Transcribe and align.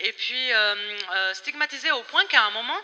et 0.00 0.12
puis 0.12 0.50
stigmatisée 1.34 1.92
au 1.92 2.02
point 2.02 2.24
qu'à 2.26 2.44
un 2.44 2.50
moment, 2.50 2.80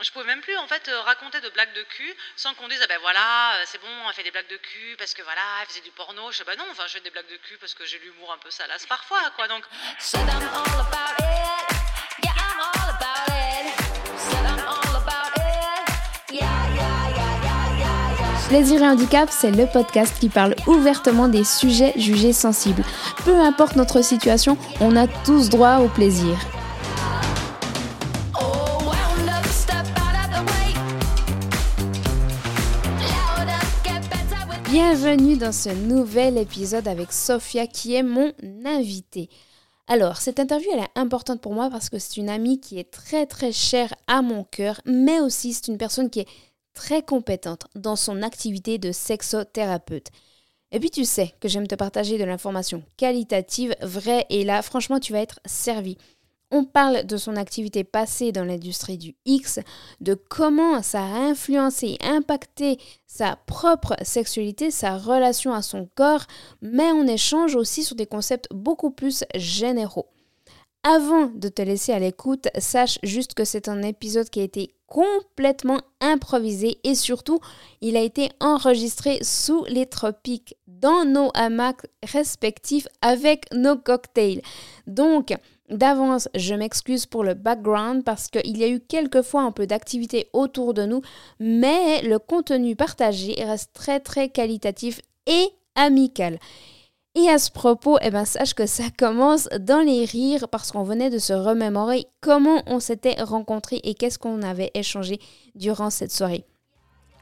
je 0.00 0.10
pouvais 0.10 0.26
même 0.26 0.40
plus 0.40 0.56
en 0.58 0.66
fait 0.66 0.90
raconter 1.04 1.40
de 1.40 1.48
blagues 1.50 1.72
de 1.72 1.82
cul 1.82 2.14
sans 2.36 2.54
qu'on 2.54 2.68
dise 2.68 2.80
ah 2.82 2.86
ben 2.86 2.98
voilà 3.00 3.54
c'est 3.64 3.80
bon 3.80 3.88
elle 4.08 4.14
fait 4.14 4.22
des 4.22 4.30
blagues 4.30 4.48
de 4.48 4.56
cul 4.58 4.96
parce 4.98 5.14
que 5.14 5.22
voilà 5.22 5.42
elle 5.62 5.68
faisait 5.68 5.80
du 5.80 5.90
porno. 5.90 6.30
Je 6.32 6.38
sais 6.38 6.44
bah 6.44 6.56
non 6.56 6.66
enfin 6.70 6.84
je 6.86 6.92
fais 6.92 7.00
des 7.00 7.10
blagues 7.10 7.30
de 7.30 7.36
cul 7.36 7.56
parce 7.58 7.74
que 7.74 7.84
j'ai 7.86 7.98
l'humour 7.98 8.32
un 8.32 8.38
peu 8.38 8.50
salace 8.50 8.86
parfois 8.86 9.20
quoi 9.36 9.48
donc. 9.48 9.64
Plaisir 18.48 18.80
et 18.80 18.86
handicap, 18.86 19.28
c'est 19.28 19.50
le 19.50 19.66
podcast 19.66 20.20
qui 20.20 20.28
parle 20.28 20.54
ouvertement 20.68 21.26
des 21.26 21.42
sujets 21.42 21.92
jugés 21.96 22.32
sensibles. 22.32 22.84
Peu 23.26 23.40
importe 23.40 23.74
notre 23.74 24.02
situation, 24.02 24.56
on 24.80 24.94
a 24.94 25.08
tous 25.24 25.48
droit 25.48 25.78
au 25.78 25.88
plaisir. 25.88 26.38
Bienvenue 34.70 35.36
dans 35.36 35.50
ce 35.50 35.70
nouvel 35.70 36.38
épisode 36.38 36.86
avec 36.86 37.12
Sophia 37.12 37.66
qui 37.66 37.96
est 37.96 38.04
mon 38.04 38.32
invitée. 38.64 39.28
Alors, 39.88 40.18
cette 40.18 40.38
interview, 40.38 40.68
elle 40.74 40.84
est 40.84 40.94
importante 40.94 41.40
pour 41.40 41.52
moi 41.52 41.68
parce 41.68 41.90
que 41.90 41.98
c'est 41.98 42.18
une 42.18 42.28
amie 42.28 42.60
qui 42.60 42.78
est 42.78 42.92
très 42.92 43.26
très 43.26 43.50
chère 43.50 43.92
à 44.06 44.22
mon 44.22 44.44
cœur, 44.44 44.80
mais 44.84 45.18
aussi 45.18 45.52
c'est 45.52 45.66
une 45.66 45.78
personne 45.78 46.10
qui 46.10 46.20
est 46.20 46.28
très 46.74 47.02
compétente 47.02 47.66
dans 47.74 47.96
son 47.96 48.22
activité 48.22 48.78
de 48.78 48.92
sexothérapeute. 48.92 50.12
Et 50.72 50.80
puis 50.80 50.90
tu 50.90 51.04
sais 51.04 51.34
que 51.40 51.48
j'aime 51.48 51.68
te 51.68 51.74
partager 51.74 52.18
de 52.18 52.24
l'information 52.24 52.82
qualitative, 52.96 53.74
vraie, 53.82 54.26
et 54.30 54.44
là 54.44 54.62
franchement 54.62 55.00
tu 55.00 55.12
vas 55.12 55.20
être 55.20 55.40
servi. 55.44 55.96
On 56.52 56.64
parle 56.64 57.04
de 57.04 57.16
son 57.16 57.34
activité 57.34 57.82
passée 57.82 58.30
dans 58.30 58.44
l'industrie 58.44 58.98
du 58.98 59.16
X, 59.24 59.58
de 60.00 60.14
comment 60.14 60.80
ça 60.80 61.00
a 61.00 61.18
influencé 61.18 61.98
impacté 62.00 62.78
sa 63.06 63.36
propre 63.46 63.96
sexualité, 64.02 64.70
sa 64.70 64.96
relation 64.96 65.52
à 65.52 65.62
son 65.62 65.88
corps, 65.96 66.24
mais 66.62 66.92
on 66.92 67.06
échange 67.06 67.56
aussi 67.56 67.82
sur 67.82 67.96
des 67.96 68.06
concepts 68.06 68.46
beaucoup 68.52 68.92
plus 68.92 69.24
généraux. 69.34 70.06
Avant 70.84 71.26
de 71.26 71.48
te 71.48 71.62
laisser 71.62 71.92
à 71.92 71.98
l'écoute, 71.98 72.46
sache 72.58 73.00
juste 73.02 73.34
que 73.34 73.44
c'est 73.44 73.68
un 73.68 73.82
épisode 73.82 74.30
qui 74.30 74.38
a 74.38 74.44
été 74.44 74.75
complètement 74.86 75.80
improvisé 76.00 76.78
et 76.84 76.94
surtout, 76.94 77.40
il 77.80 77.96
a 77.96 78.00
été 78.00 78.30
enregistré 78.40 79.18
sous 79.22 79.64
les 79.64 79.86
tropiques 79.86 80.56
dans 80.66 81.04
nos 81.04 81.30
hamacs 81.34 81.86
respectifs 82.02 82.86
avec 83.02 83.46
nos 83.52 83.76
cocktails. 83.76 84.42
Donc, 84.86 85.34
D'avance, 85.68 86.28
je 86.36 86.54
m'excuse 86.54 87.06
pour 87.06 87.24
le 87.24 87.34
background 87.34 88.04
parce 88.04 88.28
qu'il 88.28 88.56
y 88.56 88.62
a 88.62 88.68
eu 88.68 88.78
quelquefois 88.78 89.42
un 89.42 89.50
peu 89.50 89.66
d'activité 89.66 90.28
autour 90.32 90.74
de 90.74 90.84
nous, 90.84 91.02
mais 91.40 92.02
le 92.02 92.20
contenu 92.20 92.76
partagé 92.76 93.34
reste 93.44 93.72
très 93.72 93.98
très 93.98 94.28
qualitatif 94.28 95.00
et 95.26 95.48
amical. 95.74 96.38
Et 97.18 97.30
à 97.30 97.38
ce 97.38 97.50
propos, 97.50 97.96
eh 98.02 98.10
ben, 98.10 98.26
sache 98.26 98.52
que 98.52 98.66
ça 98.66 98.84
commence 98.96 99.48
dans 99.58 99.80
les 99.80 100.04
rires 100.04 100.48
parce 100.50 100.70
qu'on 100.70 100.82
venait 100.82 101.08
de 101.08 101.18
se 101.18 101.32
remémorer 101.32 102.04
comment 102.20 102.62
on 102.66 102.78
s'était 102.78 103.22
rencontrés 103.22 103.80
et 103.84 103.94
qu'est-ce 103.94 104.18
qu'on 104.18 104.42
avait 104.42 104.70
échangé 104.74 105.18
durant 105.54 105.88
cette 105.88 106.12
soirée. 106.12 106.44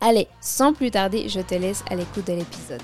Allez, 0.00 0.27
sans 0.41 0.72
plus 0.72 0.91
tarder, 0.91 1.28
je 1.28 1.41
te 1.41 1.55
laisse 1.55 1.84
à 1.89 1.95
l'écoute 1.95 2.27
de 2.27 2.33
l'épisode. 2.33 2.83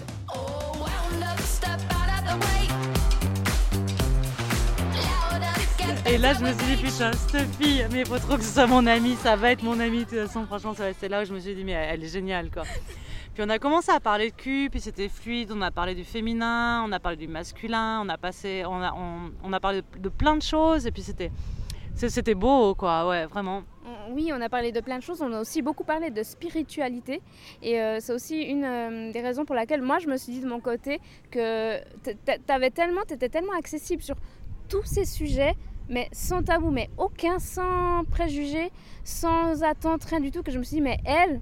Et 6.12 6.18
là, 6.18 6.34
je 6.34 6.40
me 6.40 6.48
suis 6.48 6.76
dit, 6.76 6.82
putain, 6.82 7.12
cette 7.12 7.54
fille, 7.54 7.86
mais 7.92 8.00
il 8.00 8.06
faut 8.06 8.18
trop 8.18 8.36
que 8.36 8.42
ce 8.42 8.52
soit 8.52 8.66
mon 8.66 8.84
amie, 8.88 9.14
ça 9.14 9.36
va 9.36 9.52
être 9.52 9.62
mon 9.62 9.78
amie 9.78 10.00
de 10.00 10.10
toute 10.10 10.18
façon. 10.18 10.44
Franchement, 10.44 10.74
c'est 10.98 11.08
là 11.08 11.22
où 11.22 11.24
je 11.24 11.32
me 11.32 11.38
suis 11.38 11.54
dit, 11.54 11.62
mais 11.62 11.70
elle 11.70 12.02
est 12.02 12.12
géniale, 12.12 12.50
quoi. 12.50 12.64
Puis 13.32 13.44
on 13.44 13.48
a 13.48 13.60
commencé 13.60 13.92
à 13.92 14.00
parler 14.00 14.32
de 14.32 14.34
cul, 14.34 14.68
puis 14.72 14.80
c'était 14.80 15.08
fluide, 15.08 15.52
on 15.52 15.62
a 15.62 15.70
parlé 15.70 15.94
du 15.94 16.02
féminin, 16.02 16.84
on 16.84 16.90
a 16.90 16.98
parlé 16.98 17.16
du 17.16 17.28
masculin, 17.28 18.02
on 18.04 18.08
a, 18.08 18.18
passé, 18.18 18.64
on 18.66 18.82
a, 18.82 18.92
on, 19.44 19.52
a 19.52 19.60
parlé 19.60 19.82
de, 20.00 20.08
plein 20.08 20.34
de 20.34 20.42
choses, 20.42 20.84
et 20.84 20.90
puis 20.90 21.02
c'était, 21.02 21.30
c'était 21.94 22.34
beau, 22.34 22.74
quoi, 22.74 23.06
ouais, 23.06 23.26
vraiment. 23.26 23.62
Oui, 24.10 24.32
on 24.34 24.40
a 24.40 24.48
parlé 24.48 24.72
de 24.72 24.80
plein 24.80 24.98
de 24.98 25.04
choses, 25.04 25.22
on 25.22 25.32
a 25.32 25.40
aussi 25.40 25.62
beaucoup 25.62 25.84
parlé 25.84 26.10
de 26.10 26.24
spiritualité, 26.24 27.22
et 27.62 27.80
euh, 27.80 27.98
c'est 28.00 28.12
aussi 28.12 28.42
une 28.42 28.64
euh, 28.64 29.12
des 29.12 29.20
raisons 29.20 29.44
pour 29.44 29.54
laquelle 29.54 29.80
moi 29.80 30.00
je 30.00 30.08
me 30.08 30.16
suis 30.16 30.32
dit 30.32 30.40
de 30.40 30.48
mon 30.48 30.58
côté 30.58 31.00
que 31.30 31.78
tu 32.02 32.16
tellement, 32.74 33.02
étais 33.08 33.28
tellement 33.28 33.56
accessible 33.56 34.02
sur 34.02 34.16
tous 34.68 34.84
ces 34.84 35.04
sujets, 35.04 35.54
mais 35.90 36.08
sans 36.12 36.42
tabou, 36.42 36.70
mais 36.70 36.88
aucun, 36.96 37.38
sans 37.38 38.04
préjugés, 38.10 38.70
sans 39.04 39.62
attente, 39.62 40.04
rien 40.04 40.20
du 40.20 40.30
tout, 40.30 40.42
que 40.42 40.52
je 40.52 40.58
me 40.58 40.62
suis 40.62 40.76
dit, 40.76 40.82
mais 40.82 40.98
elle, 41.04 41.40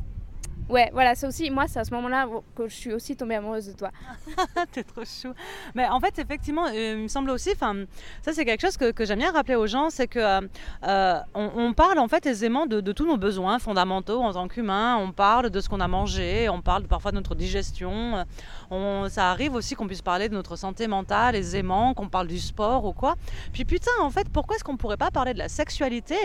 Ouais, 0.69 0.91
voilà, 0.93 1.15
c'est 1.15 1.27
aussi, 1.27 1.51
moi, 1.51 1.65
c'est 1.67 1.81
à 1.81 1.85
ce 1.85 1.95
moment-là 1.95 2.27
que 2.55 2.69
je 2.69 2.75
suis 2.75 2.93
aussi 2.93 3.17
tombée 3.17 3.37
amoureuse 3.37 3.69
de 3.69 3.73
toi. 3.73 3.91
T'es 4.73 4.83
trop 4.83 5.03
chou. 5.05 5.33
Mais 5.75 5.89
en 5.89 5.99
fait, 5.99 6.19
effectivement, 6.19 6.67
euh, 6.67 6.95
il 6.97 7.03
me 7.05 7.09
semble 7.09 7.31
aussi, 7.31 7.51
enfin, 7.55 7.85
ça 8.21 8.35
c'est 8.35 8.45
quelque 8.45 8.61
chose 8.61 8.77
que, 8.77 8.91
que 8.91 9.07
j'aime 9.07 9.21
bien 9.21 9.33
rappeler 9.33 9.55
aux 9.55 9.67
gens, 9.67 9.89
c'est 9.89 10.09
que 10.09 10.19
euh, 10.19 10.41
euh, 10.85 11.21
on, 11.35 11.73
parle 11.73 11.99
en 11.99 12.09
fait 12.09 12.27
aisément 12.27 12.67
de, 12.67 12.83
de 12.83 12.93
tous 12.93 13.07
nos 13.07 13.17
besoins 13.17 13.59
fondamentaux 13.59 14.21
en 14.21 14.35
tant 14.35 14.47
qu'humain. 14.47 14.97
On 14.99 15.11
parle 15.11 15.49
de 15.49 15.61
ce 15.61 15.71
qu'on 15.71 15.81
a 15.81 15.89
mangé, 15.89 16.51
on 16.51 16.61
parle 16.61 16.85
parfois 16.85 17.13
de 17.13 17.17
notre 17.17 17.35
digestion. 17.35 18.27
On, 18.71 19.09
ça 19.09 19.31
arrive 19.31 19.55
aussi 19.55 19.75
qu'on 19.75 19.87
puisse 19.87 20.03
parler 20.03 20.29
de 20.29 20.35
notre 20.35 20.57
santé 20.57 20.87
mentale 20.87 21.35
aisément, 21.35 21.95
qu'on 21.95 22.09
parle 22.11 22.27
du 22.27 22.39
sport 22.39 22.85
ou 22.85 22.93
quoi. 22.93 23.15
Puis 23.55 23.65
putain, 23.65 23.91
en 24.03 24.11
fait, 24.11 24.29
pourquoi 24.29 24.57
est-ce 24.57 24.65
qu'on 24.65 24.77
pourrait 24.77 24.99
pas 24.99 25.11
parler 25.11 25.33
de 25.33 25.39
la 25.39 25.49
sexualité 25.49 26.17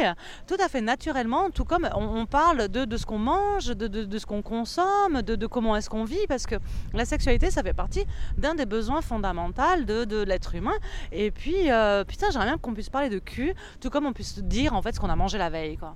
tout 0.48 0.58
à 0.60 0.68
fait 0.68 0.82
naturellement, 0.82 1.50
tout 1.50 1.64
comme 1.64 1.88
on, 1.96 2.26
parle 2.26 2.68
de, 2.68 2.84
de 2.84 2.98
ce 2.98 3.06
qu'on 3.06 3.20
mange, 3.20 3.68
de, 3.68 3.88
de, 3.88 4.04
de 4.04 4.18
ce 4.18 4.26
qu'on 4.26 4.33
consomme, 4.42 5.22
de, 5.22 5.48
comment 5.48 5.76
est-ce 5.76 5.90
qu'on 5.90 6.04
vit, 6.04 6.26
parce 6.28 6.46
que 6.46 6.56
la 6.94 7.06
sexualité, 7.06 7.52
ça 7.52 7.64
fait 7.64 7.74
partie 7.74 8.06
d'un 8.38 8.56
des 8.56 8.66
besoins 8.66 9.02
fondamentaux 9.02 9.84
de, 9.86 10.24
l'être 10.24 10.56
humain. 10.56 10.76
Et 11.12 11.32
puis, 11.32 11.72
euh, 11.72 12.04
putain, 12.04 12.30
j'aimerais 12.32 12.48
bien 12.48 12.58
qu'on 12.58 12.74
puisse 12.74 12.90
parler 12.90 13.10
de 13.10 13.20
cul, 13.20 13.54
tout 13.82 13.90
comme 13.90 14.06
on 14.06 14.14
puisse 14.14 14.40
dire 14.40 14.74
en 14.74 14.82
fait 14.82 14.94
ce 14.94 15.00
qu'on 15.00 15.10
a 15.10 15.16
mangé 15.16 15.38
la 15.38 15.50
veille, 15.50 15.78
quoi. 15.78 15.96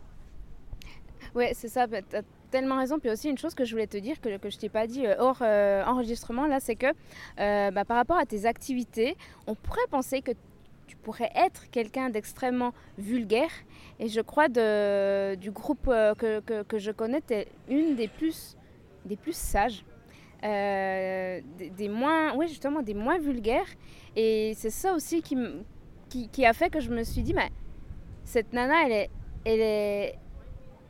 Ouais, 1.36 1.52
c'est 1.54 1.68
ça. 1.68 1.88
Bah, 1.88 2.00
t'as 2.08 2.22
tellement 2.50 2.78
raison. 2.78 3.00
Puis 3.00 3.10
aussi 3.10 3.30
une 3.30 3.38
chose 3.38 3.54
que 3.54 3.66
je 3.66 3.72
voulais 3.72 3.88
te 3.88 3.98
dire 3.98 4.20
que, 4.22 4.38
que 4.38 4.50
je 4.50 4.58
t'ai 4.58 4.70
pas 4.70 4.88
dit 4.88 5.06
euh, 5.06 5.16
hors 5.20 5.40
euh, 5.42 5.84
enregistrement 5.86 6.48
là, 6.48 6.60
c'est 6.60 6.76
que 6.76 6.88
bah, 7.72 7.86
par 7.86 7.98
rapport 7.98 8.18
à 8.18 8.26
tes 8.26 8.46
activités, 8.46 9.18
on 9.46 9.56
pourrait 9.56 9.88
penser 9.90 10.22
que 10.22 10.32
tu 10.88 10.96
pourrais 10.96 11.32
être 11.36 11.70
quelqu'un 11.70 12.10
d'extrêmement 12.10 12.74
vulgaire. 12.98 13.52
Et 14.00 14.08
je 14.08 14.22
crois 14.22 14.48
de, 14.48 15.36
du 15.36 15.52
groupe 15.52 15.88
euh, 15.88 16.16
que, 16.16 16.40
que, 16.40 16.64
que, 16.64 16.80
je 16.80 16.92
connais, 16.92 17.22
tu 17.22 17.34
es 17.34 17.48
une 17.70 17.96
des 17.96 18.08
plus, 18.08 18.58
des 19.06 19.18
plus 19.18 19.36
sages. 19.36 19.84
Euh, 20.44 21.42
des, 21.58 21.90
moins, 21.90 22.36
oui, 22.36 22.48
justement, 22.48 22.82
des 22.82 22.94
moins 22.94 23.20
vulgaires. 23.20 23.68
Et 24.16 24.54
c'est 24.56 24.70
ça 24.70 24.94
aussi 24.94 25.22
qui, 25.22 25.38
qui, 26.10 26.30
qui, 26.30 26.46
a 26.46 26.54
fait 26.54 26.70
que 26.70 26.80
je 26.80 26.90
me 26.90 27.04
suis 27.04 27.22
dit, 27.22 27.34
mais 27.34 27.50
cette 28.24 28.54
nana, 28.54 28.86
elle 28.86 28.92
est, 28.92 30.16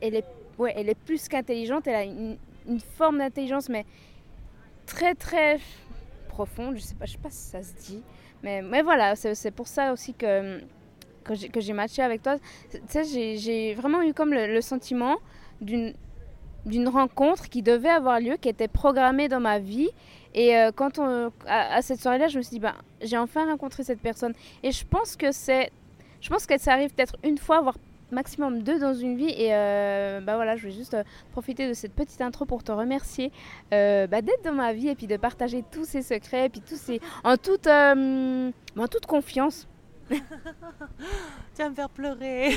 elle 0.00 0.14
est, 0.14 0.24
ouais, 0.58 0.72
elle 0.76 0.88
est 0.88 0.98
plus 0.98 1.28
qu'intelligente. 1.28 1.86
Elle 1.86 1.94
a 1.94 2.04
une, 2.04 2.38
une 2.68 2.80
forme 2.80 3.18
d'intelligence, 3.18 3.68
mais 3.68 3.84
très, 4.86 5.14
très 5.14 5.58
profonde. 6.28 6.76
Je 6.76 6.82
sais 6.82 6.94
pas, 6.94 7.06
je 7.06 7.12
sais 7.12 7.18
pas 7.18 7.30
si 7.30 7.50
ça 7.50 7.62
se 7.62 7.72
dit. 7.74 8.02
Mais, 8.42 8.62
mais 8.62 8.82
voilà, 8.82 9.16
c'est 9.16 9.50
pour 9.50 9.66
ça 9.66 9.92
aussi 9.92 10.14
que, 10.14 10.60
que 11.24 11.60
j'ai 11.60 11.72
matché 11.72 12.02
avec 12.02 12.22
toi. 12.22 12.36
Tu 12.70 12.78
sais, 12.86 13.04
j'ai 13.36 13.74
vraiment 13.74 14.02
eu 14.02 14.14
comme 14.14 14.32
le, 14.32 14.60
sentiment 14.60 15.16
d'une 15.60 15.94
d'une 16.66 16.88
rencontre 16.88 17.48
qui 17.48 17.62
devait 17.62 17.88
avoir 17.88 18.20
lieu, 18.20 18.36
qui 18.36 18.48
était 18.48 18.68
programmée 18.68 19.28
dans 19.28 19.40
ma 19.40 19.58
vie. 19.58 19.88
Et 20.34 20.54
euh, 20.56 20.70
quand 20.74 20.98
on, 20.98 21.32
à, 21.46 21.80
cette 21.80 22.00
soirée-là, 22.00 22.28
je 22.28 22.36
me 22.36 22.42
suis 22.42 22.50
dit, 22.50 22.60
ben, 22.60 22.74
j'ai 23.00 23.16
enfin 23.16 23.46
rencontré 23.46 23.84
cette 23.84 24.00
personne. 24.00 24.34
Et 24.62 24.70
je 24.70 24.84
pense 24.84 25.16
que 25.16 25.32
c'est, 25.32 25.70
je 26.20 26.28
pense 26.28 26.44
que 26.46 26.58
ça 26.58 26.72
arrive 26.72 26.92
peut-être 26.92 27.16
une 27.24 27.38
fois, 27.38 27.62
voire 27.62 27.76
maximum 28.12 28.62
deux 28.62 28.78
dans 28.78 28.94
une 28.94 29.16
vie. 29.16 29.30
Et 29.30 29.54
euh, 29.54 30.20
bah 30.20 30.36
voilà, 30.36 30.56
je 30.56 30.68
vais 30.68 30.72
juste 30.72 30.94
euh, 30.94 31.04
profiter 31.32 31.68
de 31.68 31.74
cette 31.74 31.94
petite 31.94 32.20
intro 32.20 32.44
pour 32.44 32.62
te 32.62 32.72
remercier 32.72 33.32
euh, 33.72 34.06
bah, 34.06 34.22
d'être 34.22 34.44
dans 34.44 34.52
ma 34.52 34.72
vie 34.72 34.88
et 34.88 34.94
puis 34.94 35.06
de 35.06 35.16
partager 35.16 35.64
tous 35.70 35.84
ces 35.84 36.02
secrets, 36.02 36.46
et 36.46 36.48
puis 36.48 36.60
tous 36.60 36.76
ces, 36.76 37.00
en 37.24 37.36
toute, 37.36 37.66
en 37.66 38.88
toute 38.90 39.06
confiance. 39.06 39.68
tu 40.10 40.16
vas 41.58 41.68
me 41.68 41.74
faire 41.74 41.90
pleurer. 41.90 42.56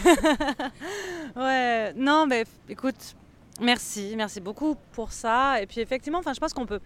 ouais, 1.36 1.94
non, 1.96 2.26
mais 2.26 2.46
écoute, 2.70 3.16
Merci, 3.60 4.14
merci 4.16 4.40
beaucoup 4.40 4.76
pour 4.94 5.12
ça. 5.12 5.62
Et 5.62 5.68
puis 5.68 5.82
effectivement, 5.82 6.20
enfin, 6.20 6.34
je 6.34 6.40
pense 6.40 6.54
qu'on 6.54 6.66
peut, 6.66 6.80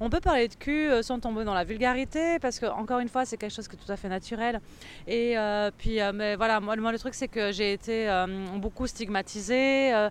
on 0.00 0.10
peut 0.10 0.20
parler 0.20 0.48
de 0.48 0.54
cul 0.54 0.88
euh, 0.88 1.02
sans 1.02 1.18
tomber 1.18 1.44
dans 1.44 1.54
la 1.54 1.64
vulgarité, 1.64 2.38
parce 2.40 2.60
que 2.60 2.66
encore 2.66 3.00
une 3.00 3.08
fois, 3.08 3.24
c'est 3.24 3.36
quelque 3.36 3.54
chose 3.54 3.66
qui 3.66 3.76
est 3.76 3.78
tout 3.78 3.90
à 3.90 3.96
fait 3.96 4.08
naturel. 4.08 4.60
Et 5.06 5.36
euh, 5.38 5.70
puis, 5.76 6.00
euh, 6.00 6.12
mais 6.14 6.36
voilà, 6.36 6.60
moi, 6.60 6.76
le 6.76 6.98
truc, 6.98 7.14
c'est 7.14 7.26
que 7.26 7.52
j'ai 7.52 7.72
été 7.72 8.08
beaucoup 8.56 8.86
stigmatisée. 8.86 10.08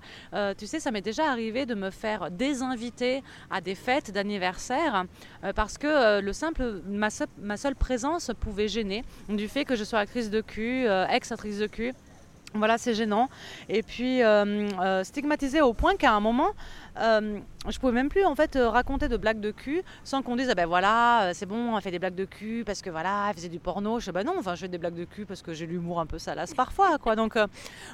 tu 0.57 0.67
sais, 0.67 0.79
ça 0.79 0.91
m'est 0.91 1.01
déjà 1.01 1.29
arrivé 1.29 1.65
de 1.65 1.75
me 1.75 1.89
faire 1.89 2.31
désinviter 2.31 3.23
à 3.49 3.61
des 3.61 3.75
fêtes 3.75 4.11
d'anniversaire, 4.11 5.05
parce 5.55 5.77
que 5.77 6.19
le 6.19 6.33
simple, 6.33 6.81
ma, 6.87 7.09
seule 7.09 7.75
présence 7.75 8.31
pouvait 8.39 8.67
gêner 8.67 9.03
du 9.27 9.47
fait 9.47 9.65
que 9.65 9.75
je 9.75 9.83
sois 9.83 9.99
actrice 9.99 10.29
de 10.29 10.41
cul, 10.41 10.85
ex-actrice 11.09 11.59
de 11.59 11.67
cul. 11.67 11.93
Voilà, 12.53 12.77
c'est 12.77 12.95
gênant. 12.95 13.29
Et 13.67 13.83
puis 13.83 14.23
euh, 14.23 14.67
euh, 14.81 15.03
stigmatisé 15.03 15.61
au 15.61 15.73
point 15.73 15.95
qu'à 15.95 16.13
un 16.13 16.19
moment, 16.19 16.49
euh, 16.99 17.39
je 17.67 17.77
pouvais 17.77 17.93
même 17.93 18.09
plus 18.09 18.25
en 18.25 18.35
fait 18.35 18.57
raconter 18.59 19.07
de 19.07 19.17
blagues 19.17 19.39
de 19.39 19.51
cul 19.51 19.83
sans 20.03 20.23
qu'on 20.23 20.35
dise 20.35 20.49
ah 20.49 20.55
ben 20.55 20.65
voilà 20.65 21.31
c'est 21.33 21.45
bon 21.45 21.75
elle 21.75 21.81
fait 21.81 21.91
des 21.91 21.99
blagues 21.99 22.15
de 22.15 22.25
cul 22.25 22.63
parce 22.65 22.81
que 22.81 22.89
voilà 22.89 23.27
elle 23.29 23.35
faisait 23.35 23.49
du 23.49 23.59
porno. 23.59 23.99
Je 23.99 24.05
dis 24.05 24.11
bah 24.11 24.23
non 24.23 24.33
enfin 24.39 24.55
je 24.55 24.61
fais 24.61 24.67
des 24.67 24.79
blagues 24.79 24.95
de 24.95 25.05
cul 25.05 25.25
parce 25.25 25.43
que 25.43 25.53
j'ai 25.53 25.67
l'humour 25.67 25.99
un 25.99 26.07
peu 26.07 26.17
salace 26.17 26.55
parfois 26.55 26.97
quoi. 26.97 27.15
Donc 27.15 27.37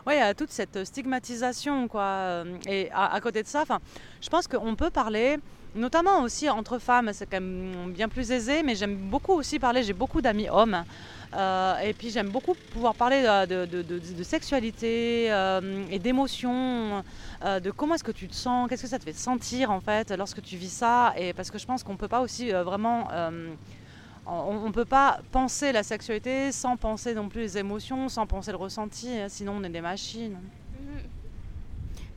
ouais 0.07 0.21
a 0.21 0.33
toute 0.33 0.51
cette 0.51 0.85
stigmatisation 0.85 1.87
quoi. 1.89 2.45
Et 2.65 2.89
à, 2.93 3.19
côté 3.19 3.43
de 3.43 3.47
ça, 3.47 3.61
enfin 3.61 3.79
je 4.21 4.29
pense 4.29 4.47
qu'on 4.47 4.75
peut 4.75 4.89
parler 4.89 5.37
notamment 5.75 6.22
aussi 6.22 6.50
entre 6.50 6.80
femmes, 6.80 7.12
c'est 7.13 7.25
quand 7.25 7.42
même 7.42 7.92
bien 7.92 8.10
plus 8.10 8.31
aisé, 8.31 8.63
mais 8.63 8.75
j'aime 8.75 8.95
beaucoup 8.95 9.33
aussi 9.33 9.60
parler, 9.60 9.83
j'ai 9.83 9.94
beaucoup 9.94 10.22
d'amis 10.22 10.50
hommes. 10.50 10.83
Euh, 11.33 11.77
et 11.80 11.94
puis 11.94 12.12
j'aime 12.12 12.30
beaucoup 12.30 12.54
pouvoir 12.72 12.95
parler 12.95 13.22
de, 13.48 14.24
sexualité 14.24 15.27
euh, 15.31 15.86
et 15.92 16.00
d'émotions, 16.00 17.04
euh, 17.44 17.60
de 17.60 17.72
comment 17.72 17.95
est-ce 17.95 18.04
que 18.04 18.12
tu 18.12 18.27
te 18.27 18.36
sens, 18.36 18.69
qu'est-ce 18.69 18.83
que 18.83 18.88
ça 18.88 19.00
te 19.00 19.04
fait 19.04 19.13
sentir 19.13 19.69
en 19.72 19.81
fait 19.81 20.12
lorsque 20.12 20.42
tu 20.42 20.56
vis 20.56 20.72
ça. 20.72 21.13
Et 21.18 21.33
parce 21.33 21.51
que 21.51 21.57
je 21.57 21.66
pense 21.66 21.83
qu'on 21.83 21.94
ne 21.94 21.98
peut 21.98 22.07
pas 22.07 22.22
aussi 22.22 22.51
vraiment... 22.51 23.10
on 24.27 24.72
peut 24.72 24.86
pas 24.86 25.19
penser 25.31 25.72
la 25.72 25.83
sexualité 25.83 26.51
sans 26.51 26.77
penser 26.77 27.13
non 27.13 27.30
plus 27.30 27.42
les 27.42 27.57
émotions, 27.57 28.10
sans 28.10 28.25
penser 28.25 28.51
le 28.51 28.57
ressenti, 28.57 29.10
hein, 29.10 29.27
sinon 29.30 29.56
on 29.57 29.63
est 29.63 29.69
des 29.69 29.81
machines. 29.81 30.38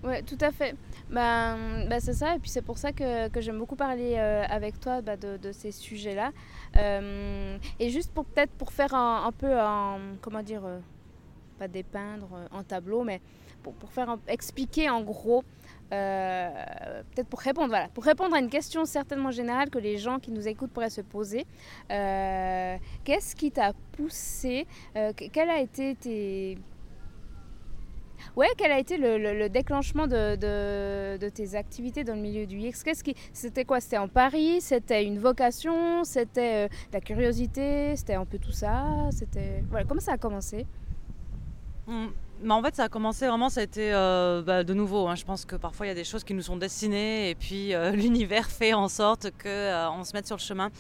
Oui, 0.05 0.23
tout 0.25 0.39
à 0.41 0.53
fait. 0.53 0.77
Ben, 1.11 1.87
ben, 1.89 1.99
c'est 2.01 2.13
ça, 2.13 2.37
et 2.37 2.39
puis 2.39 2.51
c'est 2.51 2.63
pour 2.63 2.79
ça 2.79 2.93
que, 2.93 3.29
que 3.29 3.41
j'aime 3.41 3.59
beaucoup 3.59 3.75
parler 3.75 4.15
euh, 4.17 4.45
avec 4.49 4.79
toi 4.79 5.01
bah, 5.01 5.17
de, 5.17 5.37
de, 5.37 5.51
ces 5.51 5.73
sujets-là. 5.73 6.31
Euh, 6.77 7.59
et 7.81 7.91
juste 7.91 8.13
pour 8.13 8.25
peut-être 8.25 8.53
pour 8.53 8.73
faire 8.73 8.95
un, 8.95 9.33
peu, 9.33 9.51
comment 10.21 10.43
dire, 10.43 10.65
euh, 10.65 10.79
pas 11.59 11.67
dépeindre 11.67 12.29
en 12.53 12.63
tableau, 12.63 13.03
mais 13.03 13.21
pour, 13.65 13.75
pour 13.75 13.91
faire 13.91 14.19
expliquer 14.29 14.89
en 14.89 15.03
gros, 15.03 15.43
peut-être 15.91 17.29
pour 17.29 17.41
répondre, 17.41 17.69
voilà, 17.69 17.89
pour 17.89 18.05
répondre 18.05 18.37
à 18.37 18.39
une 18.39 18.51
question 18.51 18.85
certainement 18.85 19.33
générale 19.33 19.69
que 19.69 19.79
les 19.79 19.99
gens 19.99 20.21
qui 20.21 20.31
nous 20.31 20.47
écoutent 20.47 20.71
pourraient 20.71 20.91
se 20.91 21.01
poser. 21.01 21.45
Qu'est-ce 21.89 23.35
qui 23.35 23.51
t'a 23.51 23.73
poussé 23.97 24.69
Quel 25.33 25.51
a 25.51 25.61
été 25.61 25.97
tes 25.97 26.57
Ouais, 28.37 28.49
quel 28.57 28.73
a 28.73 28.79
été 28.79 28.97
le, 28.99 29.49
déclenchement 29.49 30.07
de, 30.07 31.29
tes 31.29 31.55
activités 31.55 32.05
dans 32.05 32.15
le 32.15 32.21
milieu 32.21 32.47
du 32.47 32.59
qui, 32.59 33.15
C'était 33.33 33.65
quoi? 33.65 33.81
C'était 33.81 33.99
en 33.99 34.09
Paris? 34.09 34.61
C'était 34.61 35.05
une 35.05 35.19
vocation? 35.19 36.05
C'était 36.05 36.67
euh, 36.67 36.69
la 36.93 37.01
curiosité? 37.01 37.97
C'était 37.97 38.15
un 38.15 38.25
peu 38.25 38.39
tout 38.39 38.53
ça? 38.53 38.85
C'était 39.11 39.63
voilà, 39.71 39.85
Comment 39.87 40.01
ça 40.01 40.13
a 40.13 40.19
commencé? 40.19 40.67
Mmh 42.43 42.51
en 42.51 42.63
fait, 42.63 42.75
ça 42.77 42.85
a 42.85 42.89
commencé 42.89 43.27
vraiment, 43.27 43.49
ça 43.49 43.61
a 43.61 43.63
été 43.63 43.93
euh, 43.93 44.43
bah, 44.43 44.65
de 44.65 44.75
nouveau. 44.75 45.07
Hein. 45.07 45.15
Je 45.15 45.25
pense 45.25 45.45
que 45.45 45.57
parfois 45.57 45.87
il 45.87 45.89
y 45.89 45.93
a 45.93 45.95
des 45.95 46.05
choses 46.05 46.25
qui 46.25 46.35
nous 46.35 46.43
sont 46.43 46.57
destinées 46.57 47.31
et 47.31 47.35
puis 47.35 47.75
euh, 47.75 47.91
l'univers 47.93 48.51
fait 48.51 48.75
en 48.75 48.89
sorte 48.89 49.31
qu'on 49.43 49.49
euh, 49.49 50.05
se 50.05 50.13
mette 50.15 50.27
sur 50.27 50.37
le 50.37 50.41
chemin. 50.41 50.71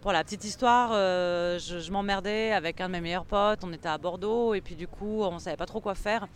pour 0.00 0.12
la 0.12 0.24
petite 0.24 0.44
histoire, 0.44 0.92
je, 0.92 1.80
je 1.84 1.92
m'emmerdais 1.92 2.52
avec 2.52 2.80
un 2.80 2.88
de 2.88 2.92
mes 2.92 3.00
meilleurs 3.00 3.26
potes. 3.26 3.60
On 3.64 3.72
était 3.72 3.88
à 3.88 3.98
Bordeaux 3.98 4.54
et 4.54 4.60
puis 4.60 4.74
du 4.74 4.86
coup, 4.86 5.22
on 5.22 5.38
savait 5.38 5.56
pas 5.56 5.66
trop 5.66 5.80
quoi 5.80 5.94
faire 5.94 6.26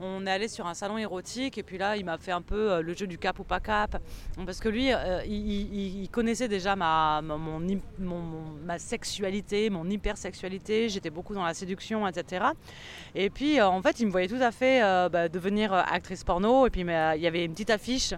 on 0.00 0.26
est 0.26 0.30
allé 0.30 0.48
sur 0.48 0.66
un 0.66 0.74
salon 0.74 0.98
érotique 0.98 1.58
et 1.58 1.62
puis 1.62 1.78
là 1.78 1.96
il 1.96 2.04
m'a 2.04 2.18
fait 2.18 2.32
un 2.32 2.42
peu 2.42 2.72
euh, 2.72 2.82
le 2.82 2.94
jeu 2.94 3.06
du 3.06 3.18
cap 3.18 3.38
ou 3.38 3.44
pas 3.44 3.60
cap. 3.60 4.00
Parce 4.44 4.60
que 4.60 4.68
lui 4.68 4.92
euh, 4.92 5.22
il, 5.26 6.08
connaissait 6.10 6.48
déjà 6.48 6.76
ma, 6.76 7.20
mon, 7.22 7.60
ma 8.64 8.78
sexualité, 8.78 9.70
mon 9.70 9.88
hypersexualité, 9.88 10.88
j'étais 10.88 11.10
beaucoup 11.10 11.34
dans 11.34 11.44
la 11.44 11.54
séduction 11.54 12.06
etc. 12.06 12.46
Et 13.14 13.30
puis 13.30 13.58
euh, 13.58 13.68
en 13.68 13.82
fait 13.82 14.00
il 14.00 14.06
me 14.06 14.12
voyait 14.12 14.28
tout 14.28 14.36
à 14.40 14.52
fait 14.52 14.80
bah, 15.10 15.28
devenir 15.28 15.72
actrice 15.72 16.24
porno. 16.24 16.66
Et 16.66 16.70
puis 16.70 16.82
il 16.82 17.20
y 17.22 17.26
avait 17.26 17.44
une 17.44 17.52
petite 17.52 17.70
affiche 17.70 18.14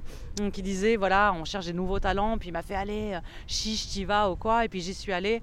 qui 0.53 0.63
disait 0.63 0.97
voilà 0.97 1.33
on 1.35 1.45
cherche 1.45 1.67
des 1.67 1.73
nouveaux 1.73 2.01
talents. 2.01 2.37
Puis 2.39 2.49
il 2.49 2.53
m'a 2.53 2.63
fait 2.63 2.75
aller 2.75 3.19
chiche 3.47 3.89
t'y 3.89 4.05
vas 4.05 4.31
ou 4.31 4.37
quoi. 4.37 4.65
Et 4.65 4.69
puis 4.69 4.81
j'y 4.81 4.95
suis 4.95 5.13
allée 5.13 5.43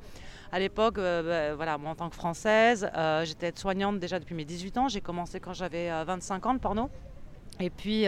à 0.51 0.59
l'époque, 0.59 0.97
euh, 0.97 1.51
bah, 1.51 1.55
voilà, 1.55 1.77
moi 1.77 1.91
en 1.91 1.95
tant 1.95 2.09
que 2.09 2.15
française, 2.15 2.89
euh, 2.95 3.25
j'étais 3.25 3.51
soignante 3.55 3.99
déjà 3.99 4.19
depuis 4.19 4.35
mes 4.35 4.45
18 4.45 4.77
ans. 4.77 4.87
J'ai 4.87 5.01
commencé 5.01 5.39
quand 5.39 5.53
j'avais 5.53 5.89
25 6.05 6.45
euh, 6.45 6.49
ans 6.49 6.53
le 6.53 6.59
porno. 6.59 6.89
Et 7.59 7.71
puis, 7.71 8.05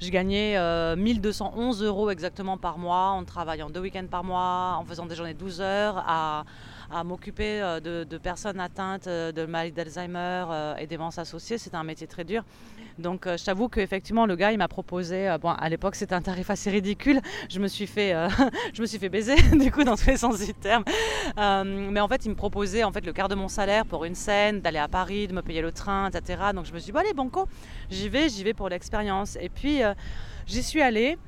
je 0.00 0.08
gagnais 0.08 0.56
1211 0.96 1.82
euros 1.82 2.08
exactement 2.08 2.56
par 2.56 2.78
mois 2.78 3.08
en 3.08 3.24
travaillant 3.24 3.68
deux 3.68 3.80
week-ends 3.80 4.06
par 4.10 4.24
mois, 4.24 4.78
en 4.78 4.86
faisant 4.86 5.04
des 5.04 5.14
journées 5.14 5.34
de 5.34 5.38
12 5.38 5.60
heures, 5.60 6.02
à, 6.06 6.44
à 6.90 7.04
m'occuper 7.04 7.60
de, 7.82 8.18
personnes 8.18 8.60
atteintes 8.60 9.08
de 9.08 9.46
maladie 9.46 9.72
d'Alzheimer 9.72 10.46
et 10.78 10.86
démence 10.86 11.18
associée. 11.18 11.58
C'était 11.58 11.76
un 11.76 11.84
métier 11.84 12.06
très 12.06 12.24
dur. 12.24 12.44
Donc 12.98 13.26
euh, 13.26 13.36
je 13.36 13.44
t'avoue 13.44 13.68
qu'effectivement 13.68 14.24
le 14.24 14.36
gars 14.36 14.52
il 14.52 14.58
m'a 14.58 14.68
proposé, 14.68 15.28
euh, 15.28 15.38
bon 15.38 15.50
à 15.50 15.68
l'époque 15.68 15.94
c'était 15.96 16.14
un 16.14 16.22
tarif 16.22 16.48
assez 16.48 16.70
ridicule, 16.70 17.20
je 17.50 17.60
me 17.60 17.68
suis 17.68 17.86
fait, 17.86 18.14
euh, 18.14 18.28
je 18.72 18.80
me 18.80 18.86
suis 18.86 18.98
fait 18.98 19.10
baiser 19.10 19.36
du 19.52 19.70
coup 19.70 19.84
dans 19.84 19.96
tous 19.96 20.06
les 20.06 20.16
sens 20.16 20.40
du 20.40 20.54
terme. 20.54 20.84
mais 21.36 22.00
en 22.00 22.08
fait 22.08 22.24
il 22.24 22.30
me 22.30 22.34
proposait 22.34 22.84
en 22.84 22.92
fait 22.92 23.04
le 23.04 23.12
quart 23.12 23.28
de 23.28 23.34
mon 23.34 23.48
salaire 23.48 23.84
pour 23.84 24.04
une 24.04 24.14
scène, 24.14 24.60
d'aller 24.60 24.78
à 24.78 24.88
Paris, 24.88 25.28
de 25.28 25.34
me 25.34 25.42
payer 25.42 25.60
le 25.60 25.72
train, 25.72 26.08
etc. 26.08 26.42
Donc 26.54 26.64
je 26.64 26.72
me 26.72 26.78
suis 26.78 26.86
dit 26.86 26.92
bon 26.92 27.00
allez 27.00 27.12
banco, 27.12 27.46
j'y 27.90 28.08
vais, 28.08 28.28
j'y 28.30 28.44
vais 28.44 28.54
pour 28.54 28.68
l'expérience. 28.68 29.36
Et 29.40 29.50
puis 29.50 29.80
j'y 30.46 30.62
suis 30.62 30.80
allée. 30.80 31.18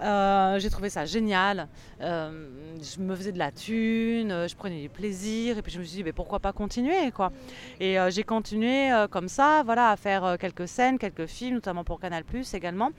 Euh, 0.00 0.58
j'ai 0.58 0.68
trouvé 0.70 0.90
ça 0.90 1.04
génial. 1.06 1.68
Euh, 2.00 2.48
je 2.82 3.00
me 3.00 3.16
faisais 3.16 3.32
de 3.32 3.38
la 3.38 3.50
thune, 3.50 4.30
euh, 4.30 4.46
je 4.48 4.54
prenais 4.54 4.82
du 4.82 4.88
plaisir 4.90 5.56
et 5.56 5.62
puis 5.62 5.72
je 5.72 5.78
me 5.78 5.84
suis 5.84 5.96
dit 5.96 6.04
mais 6.04 6.12
pourquoi 6.12 6.38
pas 6.38 6.52
continuer 6.52 7.10
quoi. 7.12 7.32
Et 7.80 7.96
j'ai 8.10 8.22
continué 8.22 8.90
comme 9.10 9.28
ça, 9.28 9.62
voilà, 9.64 9.90
à 9.90 9.96
faire 9.96 10.36
quelques 10.38 10.68
scènes, 10.68 10.98
quelques 10.98 11.26
films, 11.26 11.54
notamment 11.54 11.84
pour 11.84 12.00
Canal 12.00 12.24
Plus 12.24 12.54
également. 12.54 12.90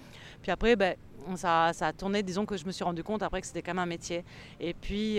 Puis 0.41 0.51
après, 0.51 0.75
ben, 0.75 0.95
ça, 1.35 1.71
ça, 1.73 1.87
a 1.87 1.93
tourné. 1.93 2.23
Disons 2.23 2.45
que 2.45 2.57
je 2.57 2.65
me 2.65 2.71
suis 2.71 2.83
rendu 2.83 3.03
compte 3.03 3.23
après 3.23 3.41
que 3.41 3.47
c'était 3.47 3.61
quand 3.61 3.73
même 3.73 3.83
un 3.83 3.85
métier. 3.85 4.23
Et 4.59 4.73
puis 4.73 5.15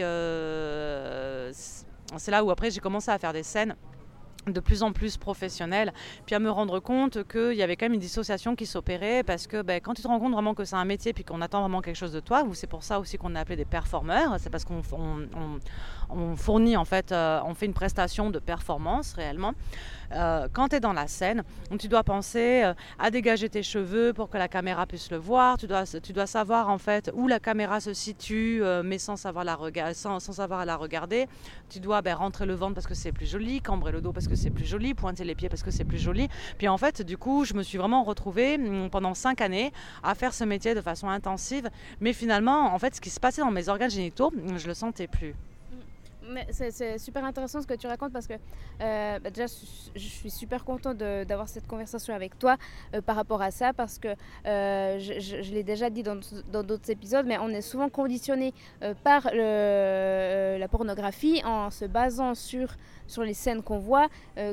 c'est 2.17 2.31
là 2.31 2.43
où 2.45 2.51
après 2.51 2.71
j'ai 2.71 2.81
commencé 2.81 3.11
à 3.11 3.19
faire 3.19 3.33
des 3.33 3.43
scènes 3.43 3.77
de 4.53 4.61
plus 4.61 4.83
en 4.83 4.93
plus 4.93 5.17
professionnel, 5.17 5.93
puis 6.27 6.35
à 6.35 6.39
me 6.39 6.51
rendre 6.51 6.81
compte 6.81 7.27
qu'il 7.29 7.55
y 7.55 7.63
avait 7.63 7.77
quand 7.77 7.87
même 7.87 7.95
une 7.95 8.01
dissociation 8.01 8.57
qui 8.57 8.67
s'opérait 8.67 9.23
parce 9.23 9.47
que 9.47 9.63
ben, 9.63 9.81
quand 9.81 9.95
tu 9.95 10.03
te 10.03 10.09
rends 10.09 10.19
compte 10.19 10.33
vraiment 10.33 10.55
que 10.55 10.65
c'est 10.65 10.77
un 10.77 10.85
métier 10.85 11.13
puis 11.13 11.25
qu'on 11.25 11.41
attend 11.41 11.61
vraiment 11.61 11.81
quelque 11.81 11.97
chose 11.97 12.13
de 12.13 12.21
toi, 12.21 12.45
c'est 12.55 12.67
pour 12.67 12.83
ça 12.83 13.01
aussi 13.01 13.19
qu'on 13.19 13.35
est 13.35 13.39
appelé 13.39 13.57
des 13.57 13.65
performeurs, 13.65 14.37
c'est 14.39 14.51
parce 14.51 14.65
qu'on 14.65 14.83
on, 16.11 16.37
fournit 16.37 16.77
en 16.77 16.85
fait, 16.85 17.13
euh, 17.13 17.41
on 17.45 17.55
fait 17.55 17.67
une 17.67 17.75
prestation 17.75 18.31
de 18.31 18.39
performance 18.39 19.13
réellement. 19.15 19.53
Euh, 20.13 20.49
quand 20.53 20.69
tu 20.69 20.77
es 20.77 20.81
dans 20.81 20.95
la 20.95 21.07
scène, 21.07 21.45
tu 21.79 21.89
dois 21.89 22.03
penser 22.03 22.63
euh, 22.65 22.75
à 22.99 23.11
dégager 23.11 23.49
tes 23.49 23.63
cheveux 23.63 24.13
pour 24.15 24.31
que 24.31 24.39
la 24.39 24.49
caméra 24.49 24.87
puisse 24.87 25.11
le 25.11 25.19
voir. 25.19 25.59
Tu 25.59 25.67
dois, 25.67 25.85
tu 26.03 26.13
dois 26.13 26.27
savoir 26.27 26.71
en 26.71 26.79
fait 26.79 27.11
où 27.15 27.29
la 27.29 27.41
caméra 27.41 27.81
se 27.81 27.93
situe, 27.93 28.63
mais 28.85 28.99
sans 28.99 29.17
savoir, 29.17 29.45
la 29.45 29.59
sans, 29.95 30.19
sans, 30.21 30.33
savoir 30.33 30.65
la 30.65 30.77
regarder. 30.77 31.29
Tu 31.69 31.81
dois 31.81 32.01
ben, 32.01 32.15
rentrer 32.15 32.47
le 32.47 32.55
ventre 32.55 32.75
parce 32.75 32.87
que 32.87 32.95
c'est 32.95 33.13
plus 33.13 33.31
joli, 33.31 33.61
cambrer 33.61 33.93
le 33.93 34.01
dos 34.01 34.13
parce 34.13 34.29
que 34.29 34.35
c'est 34.39 34.51
plus 34.51 34.65
joli, 34.65 34.95
pointer 34.95 35.25
les 35.25 35.35
pieds 35.35 35.49
parce 35.49 35.63
que 35.63 35.71
c'est 35.71 35.85
plus 35.85 35.99
joli. 35.99 36.29
Puis 36.57 36.69
en 36.69 36.79
fait, 36.79 37.03
du 37.03 37.19
coup, 37.19 37.45
je 37.45 37.55
me 37.55 37.63
suis 37.63 37.79
vraiment 37.79 38.05
retrouvée 38.05 38.57
mm, 38.57 38.91
pendant 38.91 39.15
cinq 39.15 39.41
années 39.41 39.73
à 40.03 40.15
faire 40.15 40.33
ce 40.33 40.45
métier 40.45 40.75
de 40.75 40.81
façon 40.81 41.09
intensive. 41.09 41.69
Mais 42.01 42.13
finalement, 42.13 42.75
en 42.75 42.79
fait, 42.79 42.95
ce 42.95 43.01
qui 43.01 43.11
se 43.11 43.21
passait 43.21 43.43
dans 43.43 43.51
mes 43.51 43.69
organes 43.69 43.91
génitaux, 43.91 44.33
je 44.57 44.67
le 44.67 44.75
sentais 44.75 45.09
plus 45.09 45.35
c'est 46.51 46.99
super 46.99 47.25
intéressant 47.25 47.63
ce 47.63 47.67
que 47.67 47.75
tu 47.75 47.87
racontes 47.87 48.13
parce 48.13 48.27
que 48.27 48.35
euh, 48.35 49.19
bah, 49.19 49.31
déjà 49.31 49.47
je 49.95 50.01
suis 50.01 50.31
super 50.31 50.65
contente 50.65 50.97
d'avoir 50.99 51.49
cette 51.49 51.67
conversation 51.67 52.15
avec 52.15 52.39
toi 52.39 52.57
euh, 52.95 53.01
par 53.01 53.17
rapport 53.17 53.43
à 53.43 53.51
ça 53.51 53.73
parce 53.73 53.99
que 53.99 54.09
euh, 54.47 54.99
je, 54.99 55.53
l'ai 55.53 55.63
déjà 55.63 55.91
dit 55.91 56.03
dans 56.03 56.17
d'autres 56.63 56.91
épisodes 56.91 57.27
mais 57.27 57.39
on 57.39 57.49
est 57.49 57.63
souvent 57.63 57.89
conditionné 57.89 58.53
par 59.03 59.29
la 59.33 60.69
pornographie 60.69 61.43
en 61.45 61.71
se 61.71 61.85
basant 61.85 62.35
sur, 62.35 62.75
sur 63.07 63.23
les 63.23 63.35
scènes 63.35 63.63
qu'on 63.63 63.79
voit 63.79 64.09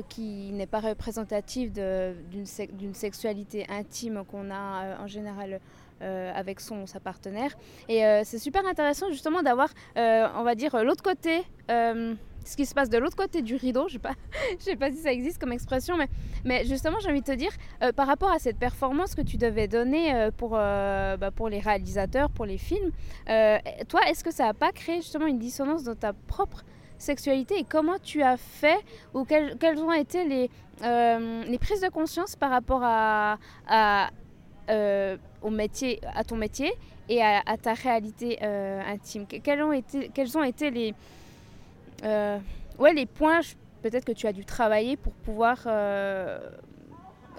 qui 0.08 0.52
n'est 0.52 0.66
pas 0.66 0.80
représentative 0.80 1.72
d'une 1.72 2.94
sexualité 2.94 3.66
intime 3.68 4.24
qu'on 4.28 4.50
a 4.50 5.00
en 5.00 5.06
général 5.06 5.60
euh, 6.02 6.30
avec 6.34 6.60
son 6.60 6.84
sa 6.84 7.00
partenaire. 7.00 7.52
Et 7.88 8.04
euh, 8.04 8.20
c'est 8.22 8.38
super 8.38 8.66
intéressant 8.66 9.10
justement 9.10 9.42
d'avoir, 9.42 9.70
euh, 9.96 10.28
on 10.36 10.42
va 10.42 10.54
dire, 10.54 10.84
l'autre 10.84 11.02
côté 11.02 11.42
ce 11.68 12.56
qui 12.56 12.64
se 12.64 12.74
passe 12.74 12.90
de 12.90 12.98
l'autre 12.98 13.16
côté 13.16 13.40
du 13.40 13.56
rideau. 13.56 13.88
Je 13.88 13.96
ne 13.96 14.02
sais, 14.02 14.58
sais, 14.58 14.76
pas 14.76 14.90
si 14.90 14.98
ça 14.98 15.10
existe 15.10 15.40
comme 15.40 15.52
expression, 15.52 15.96
mais, 16.44 16.64
justement, 16.66 16.98
j'ai 17.00 17.10
envie 17.10 17.22
de 17.22 17.26
te 17.26 17.32
dire, 17.32 17.50
par 17.96 18.06
rapport 18.06 18.30
à 18.30 18.38
cette 18.38 18.58
performance 18.58 19.16
que 19.16 19.22
tu 19.22 19.36
devais 19.36 19.66
donner 19.66 20.28
pour, 20.36 20.50
bah, 20.50 21.30
pour 21.34 21.48
les 21.48 21.58
réalisateurs, 21.58 22.30
pour 22.30 22.44
les 22.44 22.58
films, 22.58 22.92
toi, 23.88 24.00
est-ce 24.08 24.22
que 24.22 24.30
ça 24.30 24.44
n'a 24.44 24.54
pas 24.54 24.70
créé 24.70 24.96
justement 24.96 25.26
une 25.26 25.38
dissonance 25.38 25.82
dans 25.82 25.96
ta 25.96 26.12
propre 26.12 26.62
sexualité 26.98 27.58
et 27.58 27.64
comment 27.64 27.98
tu 28.00 28.22
as 28.22 28.36
fait 28.36 28.78
ou 29.12 29.24
quelles, 29.24 29.82
ont 29.82 29.92
été 29.92 30.24
les, 30.24 30.48
prises 31.58 31.80
de 31.80 31.90
conscience 31.90 32.36
par 32.36 32.50
rapport 32.50 32.82
à 32.84 33.38
au 34.68 35.50
métier, 35.50 36.00
à 36.14 36.24
ton 36.24 36.36
métier 36.36 36.72
et 37.08 37.22
à, 37.22 37.56
ta 37.60 37.74
réalité 37.74 38.42
intime 38.42 39.26
quels 39.26 39.62
ont, 39.62 39.72
été, 39.72 40.10
quels 40.12 40.36
ont 40.36 40.42
été 40.42 40.70
les, 40.70 40.94
euh, 42.04 42.38
ouais, 42.78 42.92
les 42.92 43.06
points, 43.06 43.40
peut-être 43.82 44.04
que 44.04 44.12
tu 44.12 44.26
as 44.26 44.32
dû 44.32 44.44
travailler 44.44 44.96
pour 44.96 45.12
pouvoir 45.12 45.58
euh, 45.66 46.38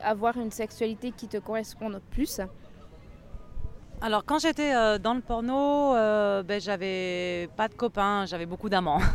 avoir 0.02 0.38
une 0.38 0.52
sexualité 0.52 1.12
qui 1.12 1.28
te 1.28 1.38
corresponde 1.38 2.02
plus? 2.12 2.42
Alors 4.00 4.24
quand 4.24 4.38
j'étais 4.38 4.76
euh, 4.76 5.00
dans 5.00 5.16
le 5.16 5.22
porno, 5.22 5.96
euh, 5.96 6.44
ben, 6.44 6.62
j'avais 6.62 7.50
pas 7.58 7.68
de 7.68 7.74
copains, 7.74 8.28
j'avais 8.28 8.46
beaucoup 8.46 8.70
d'amants. 8.70 9.02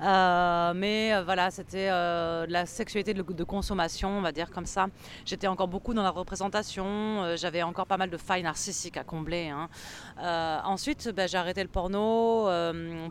Euh, 0.00 0.72
mais 0.74 1.20
voilà, 1.24 1.50
c'était 1.50 1.88
la 1.88 2.64
sexualité 2.64 3.12
de, 3.12 3.44
consommation, 3.44 4.08
on 4.08 4.22
va 4.22 4.32
dire 4.32 4.50
comme 4.50 4.64
ça. 4.64 4.86
J'étais 5.26 5.46
encore 5.46 5.68
beaucoup 5.68 5.92
dans 5.92 6.02
la 6.02 6.10
représentation, 6.10 7.34
j'avais 7.36 7.62
encore 7.62 7.86
pas 7.86 7.98
mal 7.98 8.08
de 8.08 8.16
failles 8.16 8.44
narcissiques 8.44 8.96
à 8.96 9.04
combler. 9.04 9.48
Hein. 9.50 9.68
ensuite, 10.64 11.10
ben, 11.10 11.28
j'ai 11.28 11.36
arrêté 11.36 11.62
le 11.62 11.68
porno 11.68 12.48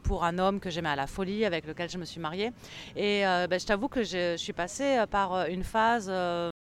pour 0.04 0.24
un 0.24 0.40
homme 0.40 0.60
que 0.60 0.72
j'aimais 0.72 0.90
à 0.90 0.96
la 0.96 1.06
folie, 1.06 1.46
avec 1.46 1.68
lequel 1.68 1.90
je 1.92 2.00
me 2.00 2.06
suis 2.06 2.22
mariée. 2.22 2.54
Et 2.96 3.22
ben, 3.22 3.60
je 3.60 3.66
t'avoue 3.66 3.90
que 3.90 4.02
je, 4.04 4.32
je, 4.32 4.38
suis 4.38 4.54
passée 4.54 5.04
par 5.12 5.46
une 5.48 5.66
phase 5.66 6.12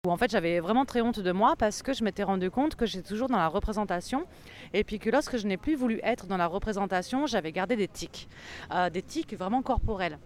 en 0.06 0.16
fait 0.16 0.30
j'avais 0.30 0.60
vraiment 0.60 0.84
très 0.84 1.00
honte 1.00 1.18
de 1.18 1.32
moi 1.32 1.56
parce 1.56 1.82
que 1.82 1.92
je 1.92 2.04
m'étais 2.04 2.22
rendu 2.22 2.52
compte 2.52 2.76
que 2.76 2.86
j'étais 2.86 3.08
toujours 3.08 3.28
dans 3.28 3.36
la 3.36 3.48
représentation 3.48 4.26
et 4.72 4.84
puis 4.84 5.00
que 5.00 5.10
lorsque 5.10 5.36
je 5.38 5.46
n'ai 5.48 5.56
plus 5.56 5.74
voulu 5.74 5.98
être 6.04 6.26
dans 6.26 6.36
la 6.36 6.46
représentation, 6.46 7.26
j'avais 7.26 7.50
gardé 7.50 7.74
des 7.74 7.88
tics, 7.88 8.28
euh, 8.72 8.90
des 8.90 9.02
tics 9.02 9.34
vraiment 9.34 9.60
corporels. 9.60 10.20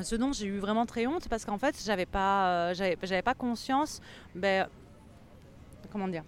Ce 0.00 0.14
dont 0.14 0.32
j'ai 0.32 0.46
eu 0.46 0.58
vraiment 0.58 0.86
très 0.86 1.08
honte 1.08 1.28
parce 1.28 1.44
qu'en 1.44 1.58
fait 1.58 1.82
j'avais 1.84 2.06
pas, 2.06 2.70
euh, 2.70 3.22
pas 3.24 3.34
conscience, 3.34 4.00
ben, 4.36 4.68
comment 5.90 6.06
dire, 6.06 6.22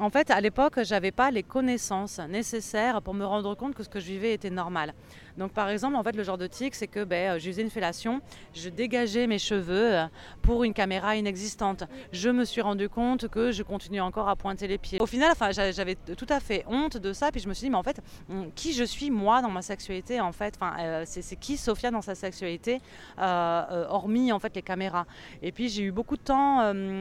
en 0.00 0.10
fait, 0.10 0.32
à 0.32 0.40
l'époque, 0.40 0.82
j'avais 0.82 1.12
pas 1.12 1.30
les 1.30 1.44
connaissances 1.44 2.18
nécessaires 2.18 3.00
pour 3.00 3.14
me 3.14 3.24
rendre 3.24 3.54
compte 3.54 3.76
que 3.76 3.84
ce 3.84 3.88
que 3.88 4.00
je 4.00 4.06
vivais 4.06 4.34
était 4.34 4.50
normal. 4.50 4.92
Donc 5.36 5.52
par 5.52 5.68
exemple, 5.68 5.96
en 5.96 6.02
fait, 6.02 6.14
le 6.14 6.22
genre 6.22 6.38
de 6.38 6.46
tic, 6.46 6.74
c'est 6.74 6.86
que 6.86 7.04
ben, 7.04 7.38
je 7.38 7.46
faisais 7.48 7.62
une 7.62 7.70
fellation, 7.70 8.20
je 8.54 8.68
dégageais 8.68 9.26
mes 9.26 9.38
cheveux 9.38 9.94
euh, 9.94 10.06
pour 10.42 10.64
une 10.64 10.74
caméra 10.74 11.16
inexistante. 11.16 11.84
Je 12.12 12.28
me 12.30 12.44
suis 12.44 12.60
rendu 12.60 12.88
compte 12.88 13.28
que 13.28 13.50
je 13.50 13.62
continuais 13.62 14.00
encore 14.00 14.28
à 14.28 14.36
pointer 14.36 14.66
les 14.66 14.78
pieds. 14.78 15.00
Au 15.00 15.06
final, 15.06 15.30
enfin, 15.32 15.50
j'avais 15.50 15.94
tout 15.94 16.26
à 16.28 16.40
fait 16.40 16.64
honte 16.68 16.96
de 16.96 17.12
ça, 17.12 17.30
puis 17.32 17.40
je 17.40 17.48
me 17.48 17.54
suis 17.54 17.66
dit, 17.66 17.70
mais 17.70 17.76
en 17.76 17.82
fait, 17.82 18.00
hum, 18.30 18.50
qui 18.54 18.72
je 18.72 18.84
suis 18.84 19.10
moi 19.10 19.42
dans 19.42 19.50
ma 19.50 19.62
sexualité 19.62 20.20
en 20.20 20.32
fait? 20.32 20.54
Enfin, 20.56 20.76
euh, 20.80 21.02
c'est, 21.06 21.36
qui 21.36 21.56
Sophia 21.56 21.90
dans 21.90 22.02
sa 22.02 22.14
sexualité, 22.14 22.80
euh, 23.18 23.86
hormis 23.88 24.32
en 24.32 24.38
fait 24.38 24.54
les 24.54 24.62
caméras? 24.62 25.06
Et 25.42 25.52
puis 25.52 25.68
j'ai 25.68 25.82
eu 25.82 25.92
beaucoup 25.92 26.16
de 26.16 26.22
temps 26.22 26.60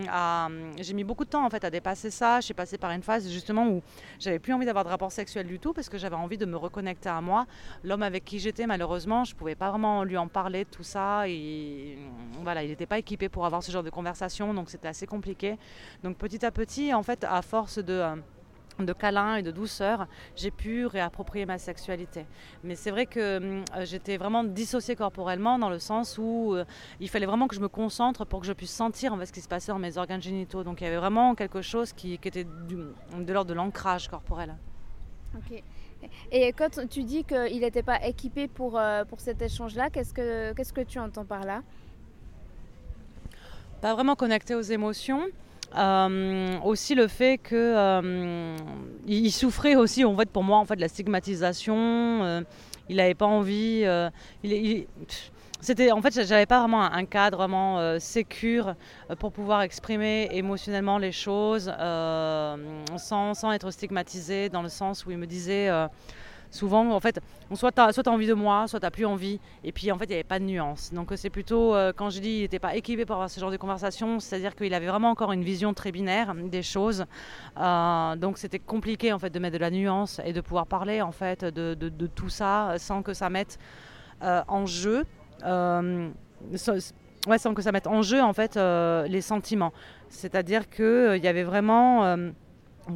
à, 0.09 0.47
j'ai 0.79 0.93
mis 0.93 1.03
beaucoup 1.03 1.25
de 1.25 1.29
temps 1.29 1.45
en 1.45 1.49
fait 1.49 1.63
à 1.63 1.69
dépasser 1.69 2.09
ça. 2.09 2.39
Je 2.39 2.45
suis 2.45 2.53
passée 2.53 2.77
par 2.77 2.91
une 2.91 3.03
phase 3.03 3.29
justement 3.29 3.67
où 3.67 3.81
j'avais 4.19 4.39
plus 4.39 4.53
envie 4.53 4.65
d'avoir 4.65 4.83
de 4.83 4.89
rapport 4.89 5.11
sexuel 5.11 5.47
du 5.47 5.59
tout 5.59 5.73
parce 5.73 5.89
que 5.89 5.97
j'avais 5.97 6.15
envie 6.15 6.37
de 6.37 6.45
me 6.45 6.57
reconnecter 6.57 7.09
à 7.09 7.21
moi. 7.21 7.45
L'homme 7.83 8.03
avec 8.03 8.22
qui 8.25 8.39
j'étais, 8.39 8.67
malheureusement, 8.67 9.23
je 9.23 9.33
ne 9.33 9.37
pouvais 9.37 9.55
pas 9.55 9.69
vraiment 9.69 10.03
lui 10.03 10.17
en 10.17 10.27
parler 10.27 10.65
de 10.65 10.69
tout 10.69 10.83
ça. 10.83 11.27
Et 11.27 11.97
voilà, 12.41 12.63
il 12.63 12.69
n'était 12.69 12.85
pas 12.85 12.99
équipé 12.99 13.29
pour 13.29 13.45
avoir 13.45 13.63
ce 13.63 13.71
genre 13.71 13.83
de 13.83 13.89
conversation, 13.89 14.53
donc 14.53 14.69
c'était 14.69 14.87
assez 14.87 15.07
compliqué. 15.07 15.57
Donc 16.03 16.17
petit 16.17 16.45
à 16.45 16.51
petit, 16.51 16.93
en 16.93 17.03
fait, 17.03 17.23
à 17.23 17.41
force 17.41 17.79
de 17.79 17.93
euh, 17.93 18.15
de 18.79 18.93
câlins 18.93 19.35
et 19.35 19.43
de 19.43 19.51
douceur, 19.51 20.07
j'ai 20.35 20.51
pu 20.51 20.85
réapproprier 20.85 21.45
ma 21.45 21.57
sexualité. 21.57 22.25
Mais 22.63 22.75
c'est 22.75 22.91
vrai 22.91 23.05
que 23.05 23.19
euh, 23.19 23.63
j'étais 23.83 24.17
vraiment 24.17 24.43
dissociée 24.43 24.95
corporellement 24.95 25.59
dans 25.59 25.69
le 25.69 25.79
sens 25.79 26.17
où 26.17 26.53
euh, 26.55 26.65
il 26.99 27.09
fallait 27.09 27.25
vraiment 27.25 27.47
que 27.47 27.55
je 27.55 27.61
me 27.61 27.67
concentre 27.67 28.25
pour 28.25 28.41
que 28.41 28.47
je 28.47 28.53
puisse 28.53 28.73
sentir 28.73 29.13
en 29.13 29.17
fait, 29.17 29.27
ce 29.27 29.33
qui 29.33 29.41
se 29.41 29.47
passait 29.47 29.71
dans 29.71 29.79
mes 29.79 29.97
organes 29.97 30.21
génitaux. 30.21 30.63
Donc 30.63 30.81
il 30.81 30.85
y 30.85 30.87
avait 30.87 30.97
vraiment 30.97 31.35
quelque 31.35 31.61
chose 31.61 31.93
qui, 31.93 32.13
était 32.13 32.45
de 32.45 33.33
l'ordre 33.33 33.49
de 33.49 33.53
l'ancrage 33.53 34.07
corporel. 34.07 34.55
Ok. 35.35 35.63
Et 36.31 36.51
quand 36.53 36.87
tu 36.89 37.03
dis 37.03 37.23
qu'il 37.23 37.59
n'était 37.59 37.83
pas 37.83 38.05
équipé 38.05 38.47
pour, 38.47 38.77
euh, 38.77 39.05
pour 39.05 39.19
cet 39.19 39.41
échange-là, 39.41 39.89
qu'est-ce 39.89 40.13
que, 40.13 40.53
qu'est-ce 40.53 40.73
que 40.73 40.81
tu 40.81 40.99
entends 40.99 41.25
par 41.25 41.43
là? 41.45 41.61
Pas 43.81 43.93
vraiment 43.93 44.15
connecté 44.15 44.55
aux 44.55 44.61
émotions. 44.61 45.23
Euh, 45.75 46.59
aussi 46.63 46.93
le 46.93 47.07
fait 47.07 47.39
que 47.39 47.55
euh, 47.55 49.29
souffrait 49.31 49.75
aussi 49.75 50.05
en 50.05 50.15
fait 50.15 50.29
pour 50.29 50.43
moi 50.43 50.59
en 50.59 50.65
fait 50.65 50.75
de 50.75 50.81
la 50.81 50.87
stigmatisation 50.87 52.45
il 52.89 52.97
n'avait 52.97 53.15
pas 53.15 53.25
envie 53.25 53.83
c'était 55.63 55.93
en 55.93 56.01
fait 56.01 56.13
j'avais 56.25 56.45
pas 56.45 56.59
vraiment 56.59 56.83
un 56.83 57.05
cadre 57.05 57.37
vraiment 57.37 57.79
euh, 57.79 57.97
sécure 57.97 58.75
euh, 59.09 59.15
pour 59.15 59.31
pouvoir 59.31 59.61
exprimer 59.61 60.27
émotionnellement 60.31 60.97
les 60.97 61.13
choses 61.13 61.71
euh, 61.79 62.83
sans, 62.97 63.33
sans, 63.33 63.51
être 63.53 63.71
stigmatisé 63.71 64.49
dans 64.49 64.61
le 64.61 64.67
sens 64.67 65.05
où 65.05 65.11
il 65.11 65.17
me 65.17 65.25
disait 65.25 65.69
souvent 66.51 66.91
en 66.91 66.99
fait 66.99 67.19
soit 67.55 67.71
tu 67.71 67.79
as, 67.79 68.09
envie 68.11 68.27
de 68.27 68.33
moi 68.33 68.67
soit 68.67 68.81
tu 68.81 68.91
plus 68.91 69.05
envie. 69.05 69.39
Et 69.63 69.71
puis 69.71 69.89
en 69.89 69.97
fait 69.97 70.05
il 70.05 70.09
n'y 70.09 70.15
avait 70.15 70.23
pas 70.23 70.39
de 70.39 70.43
nuance. 70.43 70.91
Donc 70.91 71.13
c'est 71.15 71.29
plutôt 71.29 71.73
quand 71.95 72.09
je 72.09 72.19
dis 72.19 72.29
il 72.29 72.41
n'était 72.41 72.59
pas 72.59 72.75
équipé 72.75 73.05
pour 73.05 73.15
avoir 73.15 73.29
ce 73.29 73.39
genre 73.39 73.51
de 73.51 73.57
conversation 73.57 74.19
c'est 74.19 74.35
à 74.35 74.39
dire 74.39 74.55
qu'il 74.55 74.73
avait 74.73 74.87
vraiment 74.87 75.11
encore 75.11 75.31
une 75.31 75.43
vision 75.43 75.73
très 75.73 75.93
binaire 75.93 76.35
des 76.35 76.63
choses. 76.63 77.05
Donc 77.55 78.37
c'était 78.37 78.59
compliqué 78.59 79.13
en 79.13 79.19
fait 79.19 79.29
de 79.29 79.39
mettre 79.39 79.53
de 79.53 79.61
la 79.61 79.71
nuance 79.71 80.19
et 80.25 80.33
de 80.33 80.41
pouvoir 80.41 80.67
parler 80.67 81.01
en 81.01 81.13
fait 81.13 81.45
de, 81.45 81.73
de, 81.73 82.07
tout 82.07 82.29
ça 82.29 82.75
sans 82.77 83.01
que 83.01 83.13
ça 83.13 83.29
mette 83.29 83.57
en 84.21 84.65
jeu. 84.65 85.05
euh, 85.05 85.22
ouais, 85.43 87.37
sans 87.37 87.53
que 87.53 87.61
ça 87.61 87.71
mette 87.71 87.87
en 87.87 88.01
jeu 88.01 88.21
en 88.21 88.33
fait 88.33 88.57
euh, 88.57 89.07
les 89.07 89.21
sentiments. 89.21 89.73
C'est-à-dire 90.09 90.69
qu'il 90.69 90.85
euh, 90.85 91.17
il 91.17 91.23
y 91.23 91.27
avait 91.27 91.43
vraiment, 91.43 92.17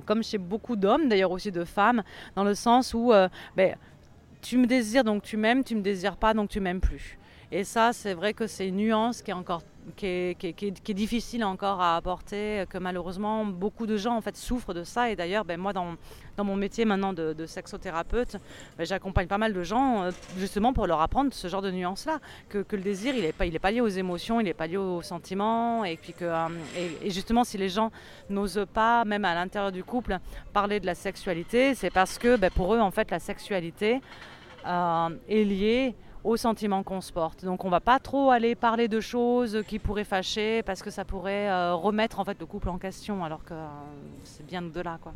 comme 0.05 0.23
chez 0.23 0.37
beaucoup 0.37 0.75
d'hommes, 0.75 1.07
d'ailleurs 1.09 1.31
aussi 1.31 1.51
de 1.51 1.63
femmes, 1.63 2.03
dans 2.35 2.43
le 2.43 2.53
sens 2.53 2.93
où 2.93 3.11
ben, 3.55 3.75
tu 4.41 4.57
me 4.57 4.65
désires 4.65 5.03
donc 5.03 5.23
tu 5.23 5.37
m'aimes, 5.37 5.63
tu 5.63 5.75
me 5.75 5.81
désires 5.81 6.17
pas 6.17 6.33
donc 6.33 6.49
tu 6.49 6.59
m'aimes 6.59 6.81
plus. 6.81 7.17
Et 7.51 7.63
ça, 7.63 7.93
c'est 7.93 8.13
vrai 8.13 8.33
que 8.33 8.45
c'est 8.45 8.67
une 8.67 8.77
nuance 8.77 9.21
qui 9.21 9.31
est 9.31 9.35
encore 9.35 9.61
qui 9.95 10.05
est, 10.05 10.93
difficile 10.93 11.43
encore 11.43 11.79
à 11.81 11.95
apporter, 11.95 12.65
que 12.69 12.77
malheureusement 12.77 13.45
beaucoup 13.45 13.85
de 13.85 13.95
gens 13.95 14.15
en 14.15 14.21
fait 14.21 14.35
souffrent 14.35 14.73
de 14.73 14.83
ça. 14.83 15.09
Et 15.09 15.15
d'ailleurs, 15.15 15.45
ben, 15.45 15.59
moi 15.59 15.73
dans, 15.73 15.95
dans, 16.35 16.43
mon 16.43 16.55
métier 16.55 16.85
maintenant 16.85 17.13
de, 17.13 17.45
sexothérapeute, 17.45 18.37
ben, 18.77 18.85
j'accompagne 18.85 19.27
pas 19.27 19.37
mal 19.37 19.53
de 19.53 19.63
gens 19.63 20.03
euh, 20.03 20.11
justement 20.37 20.73
pour 20.73 20.87
leur 20.87 21.01
apprendre 21.01 21.33
ce 21.33 21.47
genre 21.47 21.61
de 21.61 21.71
nuances-là, 21.71 22.19
que, 22.49 22.65
le 22.71 22.81
désir 22.81 23.15
il 23.15 23.21
n'est 23.21 23.31
pas, 23.31 23.45
est 23.45 23.59
pas 23.59 23.71
lié 23.71 23.81
aux 23.81 23.87
émotions, 23.87 24.39
il 24.39 24.45
n'est 24.45 24.53
pas 24.53 24.67
lié 24.67 24.77
aux 24.77 25.01
sentiments, 25.01 25.85
et 25.85 25.97
puis 25.97 26.13
que 26.13 26.25
euh, 26.25 26.47
et, 27.01 27.09
justement 27.09 27.43
si 27.43 27.57
les 27.57 27.69
gens 27.69 27.91
n'osent 28.29 28.65
pas, 28.73 29.05
même 29.05 29.25
à 29.25 29.33
l'intérieur 29.35 29.71
du 29.71 29.83
couple, 29.83 30.19
parler 30.53 30.79
de 30.79 30.85
la 30.85 30.95
sexualité, 30.95 31.75
c'est 31.75 31.91
parce 31.91 32.17
que 32.17 32.35
ben, 32.35 32.51
pour 32.51 32.73
eux 32.73 32.79
en 32.79 32.91
fait 32.91 33.09
la 33.09 33.19
sexualité 33.19 34.01
euh, 34.65 35.09
est 35.29 35.43
liée 35.43 35.95
aux 36.27 36.35
sentiments 36.35 36.83
qu'on 36.83 36.99
se 36.99 37.13
porte. 37.13 37.45
Donc 37.45 37.63
on 37.63 37.69
va 37.69 37.79
pas 37.79 37.99
trop 37.99 38.31
aller 38.31 38.53
parler 38.53 38.89
de 38.89 38.99
choses 38.99 39.63
qui 39.65 39.79
pourraient 39.79 40.03
fâcher 40.03 40.61
parce 40.63 40.83
que 40.83 40.89
ça 40.89 41.05
pourrait 41.05 41.49
euh, 41.49 41.73
remettre 41.73 42.19
en 42.19 42.25
fait 42.25 42.37
le 42.37 42.45
couple 42.45 42.67
en 42.67 42.77
question 42.77 43.23
alors 43.23 43.45
que 43.45 43.53
euh, 43.53 43.65
c'est 44.25 44.45
bien 44.45 44.61
au-delà 44.65 44.99
quoi. 45.01 45.13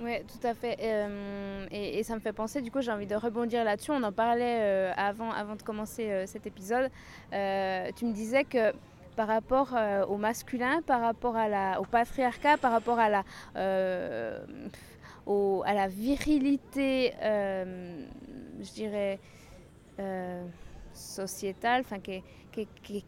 Oui, 0.00 0.12
tout 0.28 0.46
à 0.46 0.52
fait. 0.54 0.76
Euh, 0.80 1.66
et, 1.72 2.04
ça 2.04 2.14
me 2.14 2.20
fait 2.20 2.32
penser, 2.32 2.62
du 2.62 2.70
coup, 2.70 2.80
j'ai 2.80 2.92
envie 2.92 3.08
de 3.08 3.16
rebondir 3.16 3.64
là-dessus. 3.64 3.90
On 3.90 4.04
en 4.04 4.12
parlait 4.12 4.92
avant, 4.96 5.32
avant 5.32 5.56
de 5.56 5.62
commencer 5.62 6.24
cet 6.26 6.46
épisode. 6.46 6.88
tu 7.32 8.04
me 8.06 8.12
disais 8.12 8.44
que 8.44 8.72
par 9.16 9.26
rapport 9.26 9.74
au 10.08 10.16
masculin, 10.16 10.82
par 10.82 11.00
rapport 11.00 11.34
à 11.34 11.48
la, 11.48 11.80
au 11.80 11.84
patriarcat, 11.84 12.58
par 12.58 12.70
rapport 12.70 13.00
à 13.00 13.08
la, 13.08 13.24
à 13.56 14.44
la 15.74 15.88
virilité, 15.88 17.12
je 17.20 18.72
dirais, 18.74 19.18
euh, 19.98 20.44
sociétal, 20.94 21.82
enfin 21.84 22.00
qui, 22.00 22.22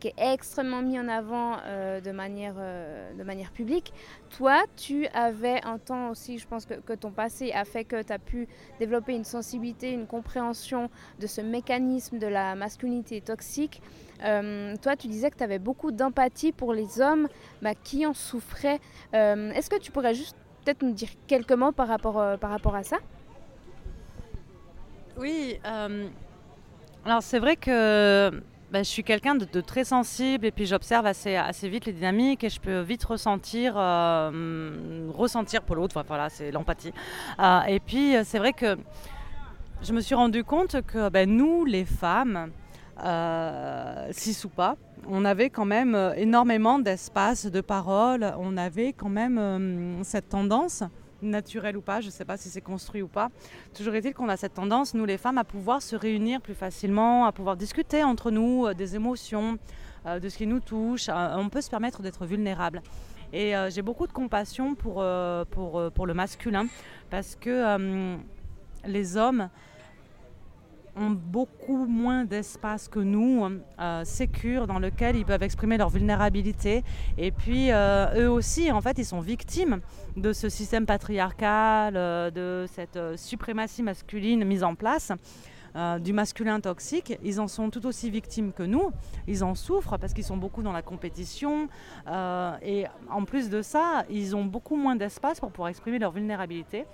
est 0.04 0.14
extrêmement 0.16 0.80
mis 0.80 1.00
en 1.00 1.08
avant 1.08 1.56
euh, 1.64 2.00
de, 2.00 2.12
manière, 2.12 2.54
euh, 2.56 3.12
de 3.14 3.24
manière 3.24 3.50
publique. 3.50 3.92
Toi, 4.36 4.62
tu 4.76 5.08
avais 5.08 5.60
un 5.64 5.78
temps 5.78 6.10
aussi, 6.10 6.38
je 6.38 6.46
pense 6.46 6.66
que, 6.66 6.74
que 6.74 6.92
ton 6.92 7.10
passé 7.10 7.50
a 7.50 7.64
fait 7.64 7.84
que 7.84 8.02
tu 8.02 8.12
as 8.12 8.20
pu 8.20 8.46
développer 8.78 9.14
une 9.14 9.24
sensibilité, 9.24 9.92
une 9.92 10.06
compréhension 10.06 10.88
de 11.18 11.26
ce 11.26 11.40
mécanisme 11.40 12.18
de 12.18 12.28
la 12.28 12.54
masculinité 12.54 13.20
toxique. 13.20 13.82
toi, 14.20 14.96
tu 14.96 15.08
disais 15.08 15.30
que 15.30 15.36
tu 15.36 15.44
avais 15.44 15.58
beaucoup 15.58 15.90
d'empathie 15.90 16.52
pour 16.52 16.72
les 16.72 17.00
hommes 17.00 17.26
bah, 17.62 17.74
qui 17.74 18.06
en 18.06 18.14
souffraient. 18.14 18.78
Est-ce 19.12 19.68
que 19.70 19.80
tu 19.80 19.90
pourrais 19.90 20.14
juste 20.14 20.36
peut-être 20.64 20.82
nous 20.82 20.92
dire 20.92 21.10
quelques 21.26 21.52
mots 21.52 21.72
par 21.72 21.88
rapport, 21.88 22.38
par 22.38 22.50
rapport 22.50 22.76
à 22.76 22.84
ça? 22.84 22.98
Oui. 25.16 25.58
Alors 27.06 27.22
c'est 27.22 27.38
vrai 27.38 27.56
que 27.56 28.30
ben, 28.70 28.84
je 28.84 28.88
suis 28.88 29.02
quelqu'un 29.02 29.34
de, 29.34 29.60
très 29.62 29.84
sensible 29.84 30.44
et 30.44 30.50
puis 30.50 30.66
j'observe 30.66 31.06
assez, 31.06 31.34
assez 31.34 31.68
vite 31.68 31.86
les 31.86 31.94
dynamiques 31.94 32.44
et 32.44 32.50
je 32.50 32.60
peux 32.60 32.80
vite 32.80 33.02
ressentir, 33.04 33.74
euh, 33.76 35.08
ressentir 35.14 35.62
pour 35.62 35.76
l'autre, 35.76 36.04
voilà, 36.06 36.28
c'est 36.28 36.50
l'empathie. 36.50 36.92
Euh, 37.40 37.62
et 37.62 37.80
puis 37.80 38.14
c'est 38.24 38.38
vrai 38.38 38.52
que 38.52 38.76
je 39.82 39.92
me 39.94 40.00
suis 40.02 40.14
rendu 40.14 40.44
compte 40.44 40.82
que 40.82 41.08
ben, 41.08 41.28
nous, 41.28 41.64
les 41.64 41.86
femmes, 41.86 42.50
euh, 43.02 44.08
cis 44.12 44.36
ou 44.44 44.50
pas, 44.50 44.76
on 45.08 45.24
avait 45.24 45.48
quand 45.48 45.64
même 45.64 46.12
énormément 46.16 46.78
d'espace 46.78 47.46
de 47.46 47.62
parole, 47.62 48.30
on 48.38 48.58
avait 48.58 48.92
quand 48.92 49.08
même 49.08 50.00
cette 50.04 50.28
tendance 50.28 50.84
naturel 51.22 51.76
ou 51.76 51.80
pas, 51.80 52.00
je 52.00 52.06
ne 52.06 52.10
sais 52.10 52.24
pas 52.24 52.36
si 52.36 52.48
c'est 52.48 52.60
construit 52.60 53.02
ou 53.02 53.08
pas. 53.08 53.30
Toujours 53.74 53.94
est-il 53.94 54.14
qu'on 54.14 54.28
a 54.28 54.36
cette 54.36 54.54
tendance, 54.54 54.94
nous 54.94 55.04
les 55.04 55.18
femmes, 55.18 55.38
à 55.38 55.44
pouvoir 55.44 55.82
se 55.82 55.96
réunir 55.96 56.40
plus 56.40 56.54
facilement, 56.54 57.26
à 57.26 57.32
pouvoir 57.32 57.56
discuter 57.56 58.04
entre 58.04 58.30
nous 58.30 58.66
euh, 58.66 58.74
des 58.74 58.96
émotions, 58.96 59.58
euh, 60.06 60.18
de 60.18 60.28
ce 60.28 60.38
qui 60.38 60.46
nous 60.46 60.60
touche. 60.60 61.08
Euh, 61.08 61.36
on 61.36 61.48
peut 61.48 61.60
se 61.60 61.70
permettre 61.70 62.02
d'être 62.02 62.26
vulnérable. 62.26 62.82
Et 63.32 63.52
j'ai 63.68 63.82
beaucoup 63.82 64.08
de 64.08 64.12
compassion 64.12 64.74
pour, 64.74 65.04
pour, 65.52 65.92
pour, 65.92 66.06
le 66.06 66.14
masculin 66.14 66.66
parce 67.10 67.36
que 67.36 68.18
les 68.84 69.16
hommes 69.16 69.48
beaucoup 71.08 71.86
moins 71.86 72.24
d'espace 72.24 72.88
que 72.88 72.98
nous, 72.98 73.46
euh, 73.80 74.04
sécure, 74.04 74.66
dans 74.66 74.78
lequel 74.78 75.16
ils 75.16 75.24
peuvent 75.24 75.42
exprimer 75.42 75.78
leur 75.78 75.88
vulnérabilité. 75.88 76.84
Et 77.16 77.30
puis, 77.30 77.70
euh, 77.70 78.24
eux 78.24 78.30
aussi, 78.30 78.70
en 78.70 78.80
fait, 78.80 78.98
ils 78.98 79.04
sont 79.06 79.20
victimes 79.20 79.80
de 80.16 80.32
ce 80.32 80.48
système 80.48 80.84
patriarcal, 80.84 81.94
euh, 81.96 82.30
de 82.30 82.66
cette 82.68 82.96
euh, 82.96 83.16
suprématie 83.16 83.82
masculine 83.82 84.44
mise 84.44 84.64
en 84.64 84.74
place. 84.74 85.12
du 86.00 86.12
masculin 86.12 86.58
toxique, 86.58 87.16
ils 87.22 87.40
en 87.40 87.46
sont 87.46 87.70
tout 87.70 87.86
aussi 87.86 88.10
victimes 88.10 88.52
que 88.52 88.64
nous. 88.64 88.90
Ils 89.28 89.44
en 89.44 89.54
souffrent 89.54 89.98
parce 89.98 90.12
qu'ils 90.12 90.24
sont 90.24 90.36
beaucoup 90.36 90.64
dans 90.64 90.72
la 90.72 90.82
compétition. 90.82 91.68
et 92.72 92.86
en 93.08 93.24
plus 93.24 93.50
de 93.50 93.62
ça, 93.62 94.04
ils 94.10 94.34
ont 94.34 94.44
beaucoup 94.44 94.74
moins 94.74 94.96
d'espace 94.96 95.38
pour 95.38 95.52
pouvoir 95.52 95.68
exprimer 95.68 96.00
leur 96.00 96.10
vulnérabilité. 96.10 96.86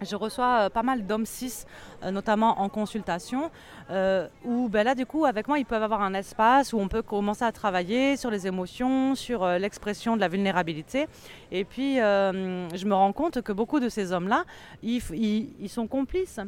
Je 0.00 0.14
reçois 0.14 0.66
euh, 0.66 0.70
pas 0.70 0.82
mal 0.82 1.06
d'hommes 1.06 1.26
cis, 1.26 1.64
euh, 2.04 2.10
notamment 2.10 2.60
en 2.60 2.68
consultation, 2.68 3.50
euh, 3.90 4.28
où 4.44 4.68
ben 4.68 4.84
là, 4.84 4.94
du 4.94 5.06
coup, 5.06 5.24
avec 5.24 5.48
moi, 5.48 5.58
ils 5.58 5.64
peuvent 5.64 5.82
avoir 5.82 6.02
un 6.02 6.14
espace 6.14 6.72
où 6.72 6.78
on 6.78 6.88
peut 6.88 7.02
commencer 7.02 7.44
à 7.44 7.50
travailler 7.50 8.16
sur 8.16 8.30
les 8.30 8.46
émotions, 8.46 9.14
sur 9.14 9.46
l'expression 9.46 10.14
de 10.14 10.20
la 10.20 10.28
vulnérabilité. 10.28 11.08
Et 11.50 11.64
puis, 11.64 11.96
je 11.96 12.84
me 12.84 12.94
rends 12.94 13.12
compte 13.12 13.42
que 13.42 13.52
beaucoup 13.52 13.80
de 13.80 13.88
ces 13.88 14.12
hommes-là, 14.12 14.44
ils, 14.82 15.02
ils, 15.58 15.68
sont 15.68 15.86
complices 15.86 16.40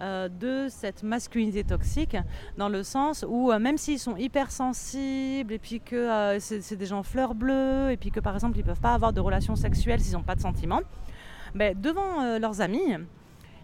de 0.00 0.66
cette 0.68 1.02
masculinité 1.02 1.64
toxique, 1.64 2.16
dans 2.56 2.68
le 2.68 2.82
sens 2.82 3.24
où 3.28 3.52
même 3.52 3.78
s'ils 3.78 3.98
sont 3.98 4.16
hypersensibles, 4.16 5.52
et 5.52 5.58
puis 5.58 5.80
que 5.80 6.36
c'est 6.40 6.76
des 6.76 6.86
gens 6.86 7.02
fleurs 7.02 7.34
bleues, 7.34 7.90
et 7.90 7.96
puis 7.96 8.10
que 8.10 8.20
par 8.20 8.34
exemple 8.34 8.58
ils 8.58 8.62
ne 8.62 8.66
peuvent 8.66 8.80
pas 8.80 8.94
avoir 8.94 9.12
de 9.12 9.20
relations 9.20 9.56
sexuelles 9.56 10.00
s'ils 10.00 10.14
n'ont 10.14 10.22
pas 10.22 10.34
de 10.34 10.40
sentiments, 10.40 10.80
ben, 11.54 11.78
devant 11.78 12.22
euh, 12.22 12.38
leurs 12.38 12.60
amis, 12.60 12.96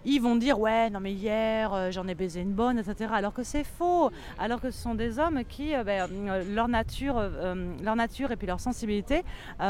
ils 0.04 0.20
vont 0.20 0.36
dire 0.36 0.58
ouais 0.60 0.90
non 0.90 1.00
mais 1.00 1.12
hier 1.12 1.72
euh, 1.74 1.90
j'en 1.90 2.06
ai 2.06 2.14
baisé 2.14 2.40
une 2.40 2.52
bonne 2.52 2.78
etc 2.78 3.10
alors 3.12 3.32
que 3.32 3.42
c'est 3.42 3.64
faux. 3.64 4.10
Alors 4.38 4.60
que 4.60 4.70
ce 4.70 4.80
sont 4.80 4.94
des 4.94 5.18
hommes 5.18 5.42
qui 5.48 5.74
euh, 5.74 5.84
ben, 5.84 6.08
leur 6.54 6.68
nature 6.68 7.20
leur 7.82 7.96
nature 7.96 8.30
et 8.30 8.36
puis 8.36 8.46
leur 8.46 8.60
sensibilité 8.60 9.22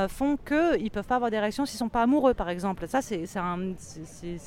font 0.09 0.37
qu'ils 0.37 0.85
ne 0.85 0.89
peuvent 0.91 1.07
pas 1.07 1.17
avoir 1.17 1.31
des 1.31 1.39
réactions 1.39 1.67
s'ils 1.67 1.79
sont 1.79 1.89
pas 1.89 2.03
amoureux 2.03 2.35
par 2.35 2.49
exemple. 2.51 2.87
Ça 2.89 3.03
c'est 3.03 3.25
un, 3.37 3.73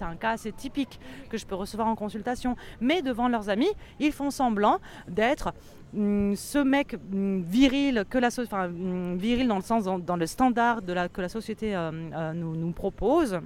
un, 0.01 0.15
cas 0.15 0.31
assez 0.31 0.51
typique 0.51 0.99
que 1.29 1.37
je 1.37 1.45
peux 1.45 1.55
recevoir 1.55 1.87
en 1.87 1.95
consultation. 1.95 2.55
Mais 2.79 3.01
devant 3.01 3.27
leurs 3.27 3.49
amis 3.49 3.71
ils 3.99 4.11
font 4.11 4.31
semblant 4.31 4.79
d'être 5.07 5.53
mm, 5.93 6.35
ce 6.35 6.59
mec 6.59 6.95
mm, 7.09 7.41
viril 7.41 8.05
que 8.09 8.17
la 8.17 8.29
mm, 8.29 9.17
viril 9.17 9.47
dans 9.47 9.57
le 9.57 9.63
sens 9.63 9.83
dans, 9.83 10.15
le 10.15 10.27
standard 10.27 10.81
que 11.11 11.21
la 11.21 11.29
société 11.29 11.75
nous 12.35 12.71
propose 12.71 13.41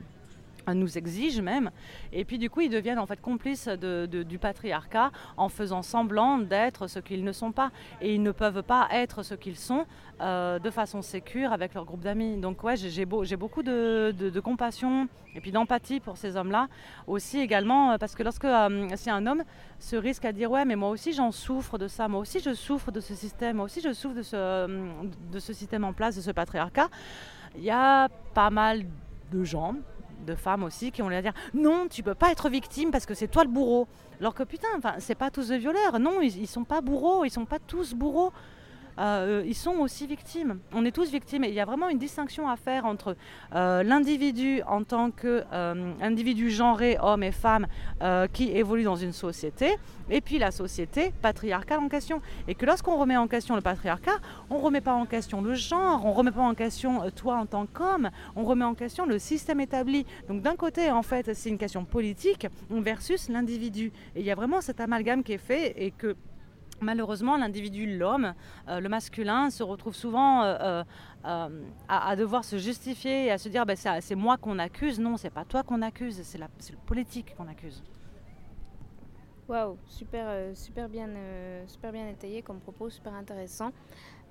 nous 0.74 0.98
exige 0.98 1.42
même. 1.42 1.72
Et 2.12 2.26
puis 2.26 2.38
du 2.38 2.50
coup, 2.50 2.62
ils 2.62 2.70
deviennent 2.70 3.00
en 3.00 3.06
fait 3.06 3.22
complices 3.22 3.68
du 3.68 4.40
patriarcat 4.40 5.12
en 5.38 5.50
faisant 5.50 5.82
semblant 5.82 6.38
d'être 6.38 6.88
ce 6.88 7.00
qu'ils 7.00 7.24
ne 7.24 7.32
sont 7.32 7.52
pas. 7.52 7.72
Et 8.02 8.16
ils 8.16 8.24
ne 8.24 8.32
peuvent 8.32 8.64
pas 8.64 8.88
être 8.92 9.24
ce 9.24 9.36
qu'ils 9.36 9.58
sont 9.58 9.86
euh, 10.22 10.60
de 10.60 10.70
façon 10.70 11.02
sécure 11.02 11.52
avec 11.52 11.74
leur 11.74 11.84
groupe 11.84 12.00
d'amis. 12.00 12.38
Donc 12.38 12.64
ouais, 12.64 12.78
j'ai 12.78 13.06
beau, 13.06 13.26
beaucoup 13.38 13.64
de, 13.64 14.40
compassion 14.40 15.10
et 15.36 15.42
puis 15.42 15.52
d'empathie 15.52 16.00
pour 16.00 16.16
ces 16.16 16.38
hommes-là. 16.38 16.70
Aussi 17.06 17.40
également, 17.40 17.92
euh, 17.92 17.98
parce 17.98 18.16
que 18.16 18.24
lorsque 18.24 18.46
euh, 18.46 18.88
si 18.96 19.10
un 19.10 19.28
homme 19.28 19.44
se 19.80 19.98
risque 19.98 20.24
à 20.24 20.32
dire 20.32 20.50
ouais, 20.50 20.64
mais 20.64 20.78
moi 20.78 20.90
aussi 20.90 21.12
j'en 21.12 21.32
souffre 21.32 21.78
de 21.78 21.90
ça, 21.90 22.08
moi 22.08 22.22
aussi 22.22 22.40
je 22.40 22.54
souffre 22.54 22.92
de 22.92 23.02
ce 23.02 23.14
système, 23.14 23.58
moi 23.58 23.66
aussi 23.66 23.82
je 23.82 23.92
souffre 23.92 24.16
de 24.16 25.40
ce 25.40 25.54
système 25.54 25.84
en 25.84 25.92
place, 25.92 26.16
de 26.16 26.22
ce 26.22 26.32
patriarcat, 26.32 26.88
il 27.58 27.64
y 27.64 27.72
a 27.72 28.08
pas 28.34 28.50
mal 28.50 28.86
de 29.34 29.44
gens 29.44 29.76
de 30.26 30.36
femmes 30.36 30.64
aussi 30.64 30.92
qui 30.92 31.02
ont 31.02 31.10
l'air 31.10 31.22
dire 31.22 31.34
non, 31.54 31.88
tu 31.90 32.04
peux 32.04 32.16
pas 32.16 32.32
être 32.32 32.50
victime 32.50 32.92
parce 32.92 33.06
que 33.06 33.14
c'est 33.14 33.28
toi 33.28 33.44
le 33.44 33.50
bourreau. 33.50 33.88
Alors 34.20 34.34
que 34.34 34.44
putain, 34.44 34.68
c'est 35.00 35.16
pas 35.16 35.30
tous 35.30 35.50
des 35.50 35.58
violeurs. 35.58 36.00
Non, 36.00 36.22
ils, 36.22 36.38
ils 36.38 36.48
sont 36.48 36.64
pas 36.64 36.82
bourreaux, 36.82 37.26
ils 37.26 37.30
sont 37.32 37.46
pas 37.46 37.60
tous 37.60 37.94
bourreaux. 37.94 38.32
Euh, 38.98 39.44
ils 39.46 39.56
sont 39.56 39.76
aussi 39.80 40.08
victimes. 40.08 40.60
On 40.74 40.86
est 40.86 40.92
tous 40.92 41.12
victimes 41.12 41.44
et 41.44 41.50
il 41.50 41.54
y 41.54 41.60
a 41.60 41.66
vraiment 41.66 41.90
une 41.90 41.98
distinction 41.98 42.48
à 42.48 42.56
faire 42.56 42.86
entre 42.86 43.16
euh, 43.54 43.84
l'individu 43.84 44.62
en 44.68 44.84
tant 44.84 45.12
qu'individu 45.12 46.48
euh, 46.48 46.50
genré, 46.50 46.98
homme 47.02 47.24
et 47.24 47.32
femme, 47.32 47.68
qui 48.34 48.52
évolue 48.52 48.84
dans 48.84 48.96
une 48.96 49.12
société, 49.12 49.78
et 50.10 50.22
puis 50.22 50.38
la 50.38 50.52
société 50.52 51.12
patriarcale 51.22 51.80
en 51.80 51.90
question. 51.90 52.22
Et 52.48 52.56
que 52.56 52.66
lorsqu'on 52.66 52.98
remet 52.98 53.18
en 53.18 53.28
question 53.28 53.56
le 53.56 53.62
patriarcat, 53.62 54.20
on 54.50 54.58
ne 54.58 54.62
remet 54.62 54.82
pas 54.82 54.94
en 54.94 55.06
question 55.06 55.42
le 55.42 55.56
genre, 55.56 56.06
on 56.06 56.10
ne 56.10 56.16
remet 56.16 56.32
pas 56.32 56.42
en 56.42 56.54
question 56.54 57.10
toi 57.12 57.38
en 57.38 57.46
tant 57.46 57.66
qu'homme, 57.66 58.10
on 58.36 58.44
remet 58.44 58.66
en 58.66 58.76
question 58.76 59.06
le 59.06 59.20
système 59.20 59.60
établi. 59.60 60.06
Donc 60.28 60.42
d'un 60.42 60.56
côté, 60.56 60.92
en 60.92 61.02
fait, 61.02 61.34
c'est 61.34 61.50
une 61.50 61.58
question 61.58 61.86
politique 61.86 62.48
versus 62.70 63.30
l'individu. 63.30 63.92
Et 64.16 64.20
il 64.22 64.26
y 64.26 64.32
a 64.32 64.36
vraiment 64.36 64.62
cet 64.62 64.80
amalgame 64.80 65.24
qui 65.24 65.34
est 65.34 65.38
fait 65.38 65.74
et 65.78 65.92
que 65.92 66.16
Malheureusement, 66.82 67.38
l'individu, 67.38 67.98
l'homme, 67.98 68.34
euh, 68.68 68.80
le 68.80 68.90
masculin, 68.90 69.50
se 69.50 69.64
retrouve 69.64 69.96
souvent 69.96 70.44
euh, 70.44 70.84
euh, 71.26 71.50
à, 71.88 72.16
devoir 72.16 72.44
se 72.44 72.58
justifier 72.58 73.26
et 73.26 73.32
à 73.32 73.38
se 73.38 73.48
dire 73.48 73.66
bah, 73.66 73.76
c'est 73.76 74.16
moi 74.16 74.38
qu'on 74.38 74.60
accuse. 74.60 75.00
Non, 75.00 75.16
c'est 75.18 75.30
pas 75.30 75.46
toi 75.46 75.64
qu'on 75.64 75.82
accuse, 75.82 76.22
c'est 76.24 76.38
le 76.38 76.48
politique 76.86 77.34
qu'on 77.36 77.48
accuse. 77.48 77.82
Waouh, 79.48 79.78
super, 79.86 80.56
super, 80.56 80.90
bien, 80.90 81.08
super 81.68 81.92
bien 81.92 82.08
étayé 82.10 82.42
comme 82.42 82.60
propos, 82.60 82.90
super 82.90 83.14
intéressant. 83.14 83.72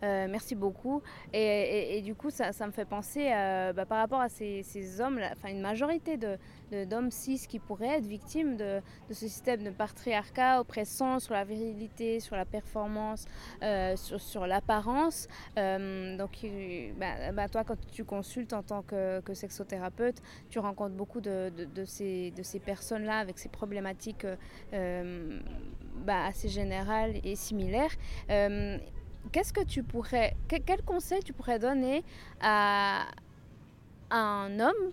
Euh, 0.03 0.27
merci 0.29 0.55
beaucoup. 0.55 1.03
Et, 1.33 2.03
du 2.03 2.15
coup, 2.15 2.31
ça, 2.31 2.51
me 2.67 2.73
fait 2.73 2.85
penser 2.85 3.31
bah, 3.75 3.87
par 3.87 3.99
rapport 3.99 4.21
à 4.21 4.29
ces, 4.29 5.01
hommes, 5.01 5.21
enfin 5.33 5.49
une 5.49 5.61
majorité 5.61 6.17
d'hommes 6.17 7.09
de, 7.09 7.13
cis 7.13 7.47
qui 7.49 7.59
pourraient 7.59 7.99
être 7.99 8.07
victimes 8.07 8.57
de, 8.57 8.81
ce 9.09 9.15
système 9.15 9.63
de 9.63 9.71
patriarcat 9.71 10.61
oppressant 10.61 11.19
sur 11.19 11.35
la 11.35 11.45
virilité, 11.45 12.21
sur 12.21 12.37
la 12.37 12.45
performance, 12.45 13.27
euh, 13.63 13.97
sur, 13.97 14.47
l'apparence. 14.47 15.29
Euh, 15.59 16.17
donc, 16.17 16.47
bah, 16.99 17.33
bah, 17.33 17.49
toi, 17.49 17.65
quand 17.65 17.79
tu 17.91 18.05
consultes 18.05 18.53
en 18.53 18.63
tant 18.63 18.83
que, 18.83 19.23
sexothérapeute, 19.33 20.21
tu 20.51 20.59
rencontres 20.59 20.95
beaucoup 20.95 21.21
de, 21.21 21.51
ces 21.85 22.61
personnes-là 22.65 23.19
avec 23.19 23.39
ces 23.39 23.49
problématiques 23.49 24.27
assez 26.07 26.49
générales 26.49 27.15
et 27.25 27.37
similaires 27.37 27.95
qu'est-ce 29.33 29.53
que 29.53 29.65
tu 29.65 29.83
pourrais, 29.83 30.37
quel 30.49 30.83
conseil 30.83 31.23
tu 31.23 31.33
pourrais 31.33 31.59
donner 31.59 32.05
à, 32.41 33.07
un 34.11 34.61
homme, 34.61 34.93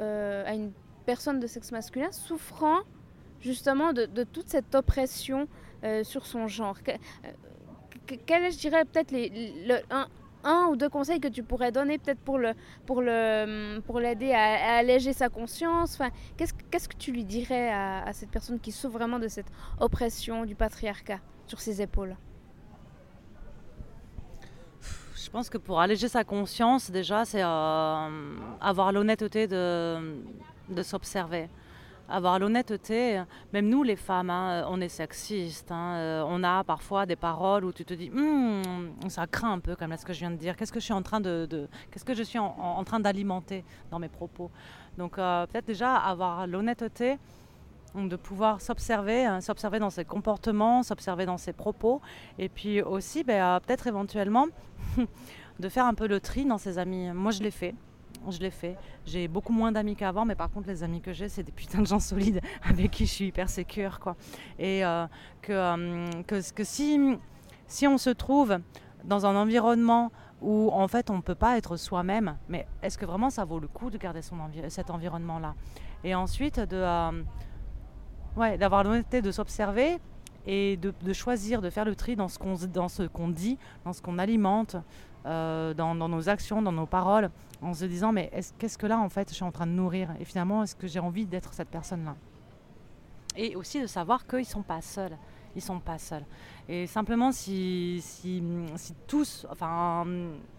euh, 0.00 0.44
à 0.46 0.54
une 0.54 0.72
personne 1.06 1.40
de 1.40 1.46
sexe 1.46 1.72
masculin 1.72 2.12
souffrant 2.12 2.80
justement 3.40 3.92
de, 3.92 4.24
toute 4.24 4.48
cette 4.48 4.74
oppression 4.74 5.48
euh, 5.84 6.04
sur 6.04 6.26
son 6.26 6.48
genre? 6.48 6.76
Euh, 6.88 6.96
Quel 8.26 8.44
est, 8.44 8.52
je 8.52 8.58
dirais, 8.58 8.84
peut-être 8.84 9.10
les, 9.10 9.30
un, 10.44 10.66
ou 10.66 10.76
deux 10.76 10.88
conseils 10.88 11.20
que 11.20 11.28
tu 11.28 11.42
pourrais 11.42 11.72
donner 11.72 11.98
peut-être 11.98 12.20
pour 12.20 12.38
le 12.38 12.52
pour 12.86 13.02
le 13.02 13.80
pour 13.80 14.00
l'aider 14.00 14.32
à, 14.32 14.76
alléger 14.78 15.12
sa 15.12 15.28
conscience? 15.28 15.94
Enfin 15.94 16.10
qu'est-ce 16.36 16.54
qu'est-ce 16.70 16.88
que 16.88 16.96
tu 16.96 17.12
lui 17.12 17.24
dirais 17.24 17.70
à, 17.70 18.12
cette 18.12 18.30
personne 18.30 18.60
qui 18.60 18.72
souffre 18.72 18.94
vraiment 18.94 19.18
de 19.18 19.28
cette 19.28 19.50
oppression 19.80 20.44
du 20.44 20.54
patriarcat 20.54 21.18
sur 21.46 21.60
ses 21.60 21.82
épaules? 21.82 22.16
Je 25.24 25.30
pense 25.30 25.50
que 25.50 25.58
pour 25.58 25.80
alléger 25.80 26.08
sa 26.08 26.24
conscience, 26.24 26.90
déjà, 26.90 27.24
c'est 27.24 27.42
euh, 27.42 28.36
avoir 28.60 28.92
l'honnêteté 28.92 29.46
de, 29.46 30.14
s'observer. 30.82 31.48
Avoir 32.08 32.38
l'honnêteté, 32.38 33.22
même 33.52 33.68
nous 33.68 33.82
les 33.82 33.96
femmes, 33.96 34.30
hein, 34.30 34.64
on 34.70 34.80
est 34.80 34.88
sexistes. 34.88 35.70
Hein, 35.70 35.96
euh, 35.96 36.24
on 36.26 36.42
a 36.42 36.64
parfois 36.64 37.04
des 37.04 37.16
paroles 37.16 37.64
où 37.64 37.72
tu 37.72 37.84
te 37.84 37.92
dis, 37.92 38.10
hum, 38.10 38.94
ça 39.08 39.26
craint 39.26 39.52
un 39.52 39.58
peu 39.58 39.76
comme 39.76 39.94
ce 39.96 40.04
que 40.06 40.12
je 40.12 40.20
viens 40.20 40.30
de 40.30 40.36
dire. 40.36 40.56
Qu'est-ce 40.56 40.72
que 40.72 40.80
je 40.80 40.84
suis 40.84 40.94
en 40.94 41.02
train 41.02 41.20
de, 41.20 41.68
qu'est-ce 41.90 42.04
que 42.04 42.14
je 42.14 42.22
suis 42.22 42.38
en, 42.38 42.82
train 42.84 43.00
d'alimenter 43.00 43.64
dans 43.90 43.98
mes 43.98 44.08
propos? 44.08 44.50
Donc 44.96 45.18
euh, 45.18 45.46
peut-être 45.46 45.66
déjà 45.66 45.96
avoir 45.96 46.46
l'honnêteté 46.46 47.18
de 47.94 48.16
pouvoir 48.16 48.60
s'observer, 48.60 49.24
hein, 49.24 49.40
s'observer 49.40 49.78
dans 49.78 49.90
ses 49.90 50.04
comportements, 50.04 50.82
s'observer 50.82 51.26
dans 51.26 51.38
ses 51.38 51.52
propos, 51.52 52.00
et 52.38 52.48
puis 52.48 52.82
aussi 52.82 53.24
ben, 53.24 53.60
peut-être 53.60 53.86
éventuellement 53.86 54.46
de 55.58 55.68
faire 55.68 55.86
un 55.86 55.94
peu 55.94 56.06
le 56.06 56.20
tri 56.20 56.44
dans 56.44 56.58
ses 56.58 56.78
amis. 56.78 57.10
Moi, 57.12 57.32
je 57.32 57.42
l'ai 57.42 57.50
fait. 57.50 57.74
Je 58.28 58.38
l'ai 58.40 58.50
fait. 58.50 58.76
J'ai 59.06 59.28
beaucoup 59.28 59.52
moins 59.52 59.72
d'amis 59.72 59.96
qu'avant, 59.96 60.24
mais 60.24 60.34
par 60.34 60.50
contre, 60.50 60.68
les 60.68 60.82
amis 60.82 61.00
que 61.00 61.12
j'ai, 61.12 61.28
c'est 61.28 61.42
des 61.42 61.52
putains 61.52 61.80
de 61.80 61.86
gens 61.86 62.00
solides 62.00 62.40
avec 62.62 62.90
qui 62.90 63.06
je 63.06 63.12
suis 63.12 63.26
hyper 63.26 63.48
sécure. 63.48 64.00
Quoi. 64.00 64.16
Et 64.58 64.84
euh, 64.84 65.06
que, 65.42 65.52
euh, 65.52 66.42
si 67.66 67.86
on 67.86 67.98
se 67.98 68.10
trouve 68.10 68.58
dans 69.04 69.26
un 69.26 69.36
environnement 69.36 70.10
où 70.40 70.70
en 70.72 70.86
fait 70.86 71.10
on 71.10 71.16
ne 71.16 71.20
peut 71.20 71.34
pas 71.34 71.58
être 71.58 71.76
soi-même, 71.76 72.36
mais 72.48 72.66
est-ce 72.82 72.96
que 72.96 73.04
vraiment 73.04 73.30
ça 73.30 73.44
vaut 73.44 73.58
le 73.58 73.66
coup 73.66 73.90
de 73.90 73.98
garder 73.98 74.22
son 74.22 74.36
cet 74.68 74.90
environnement-là? 74.90 75.54
Et 76.04 76.14
ensuite, 76.14 76.60
de, 76.60 76.76
euh, 76.76 77.22
ouais, 78.38 78.56
d'avoir 78.56 78.84
l'honnêteté 78.84 79.20
de 79.20 79.30
s'observer 79.30 79.98
et 80.46 80.78
de, 80.78 81.12
choisir, 81.12 81.60
de 81.60 81.68
faire 81.68 81.84
le 81.84 81.94
tri 81.94 82.16
dans 82.16 82.28
ce 82.28 82.38
qu'on, 82.38 82.54
dit, 83.28 83.58
dans 83.84 83.92
ce 83.92 84.00
qu'on 84.00 84.18
alimente, 84.18 84.76
euh, 85.26 85.74
dans, 85.74 85.94
nos 85.94 86.28
actions, 86.28 86.62
dans 86.62 86.72
nos 86.72 86.86
paroles, 86.86 87.30
en 87.60 87.74
se 87.74 87.84
disant 87.84 88.12
mais 88.12 88.30
qu'est-ce 88.58 88.78
que 88.78 88.86
là 88.86 88.98
en 88.98 89.08
fait 89.08 89.28
je 89.28 89.34
suis 89.34 89.44
en 89.44 89.50
train 89.50 89.66
de 89.66 89.72
nourrir 89.72 90.08
Et 90.20 90.24
finalement, 90.24 90.62
est-ce 90.62 90.74
que 90.74 90.86
j'ai 90.86 91.00
envie 91.00 91.26
d'être 91.26 91.52
cette 91.52 91.68
personne-là? 91.68 92.16
Et 93.36 93.56
aussi 93.56 93.82
de 93.82 93.86
savoir 93.86 94.26
qu'ils 94.26 94.40
ne 94.40 94.44
sont 94.44 94.62
pas 94.62 94.80
seuls. 94.80 95.16
Ils 95.54 95.62
sont 95.62 95.80
pas 95.80 95.98
seuls. 95.98 96.24
Et 96.68 96.86
simplement, 96.86 97.32
si, 97.32 98.00
si, 98.02 98.42
si 98.76 98.94
tous, 99.06 99.46
enfin, 99.50 100.06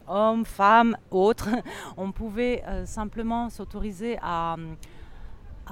hommes, 0.08 0.46
femmes, 0.46 0.98
autres, 1.10 1.50
on 1.98 2.12
pouvait 2.12 2.64
euh, 2.68 2.86
simplement 2.86 3.50
s'autoriser 3.50 4.18
à 4.22 4.56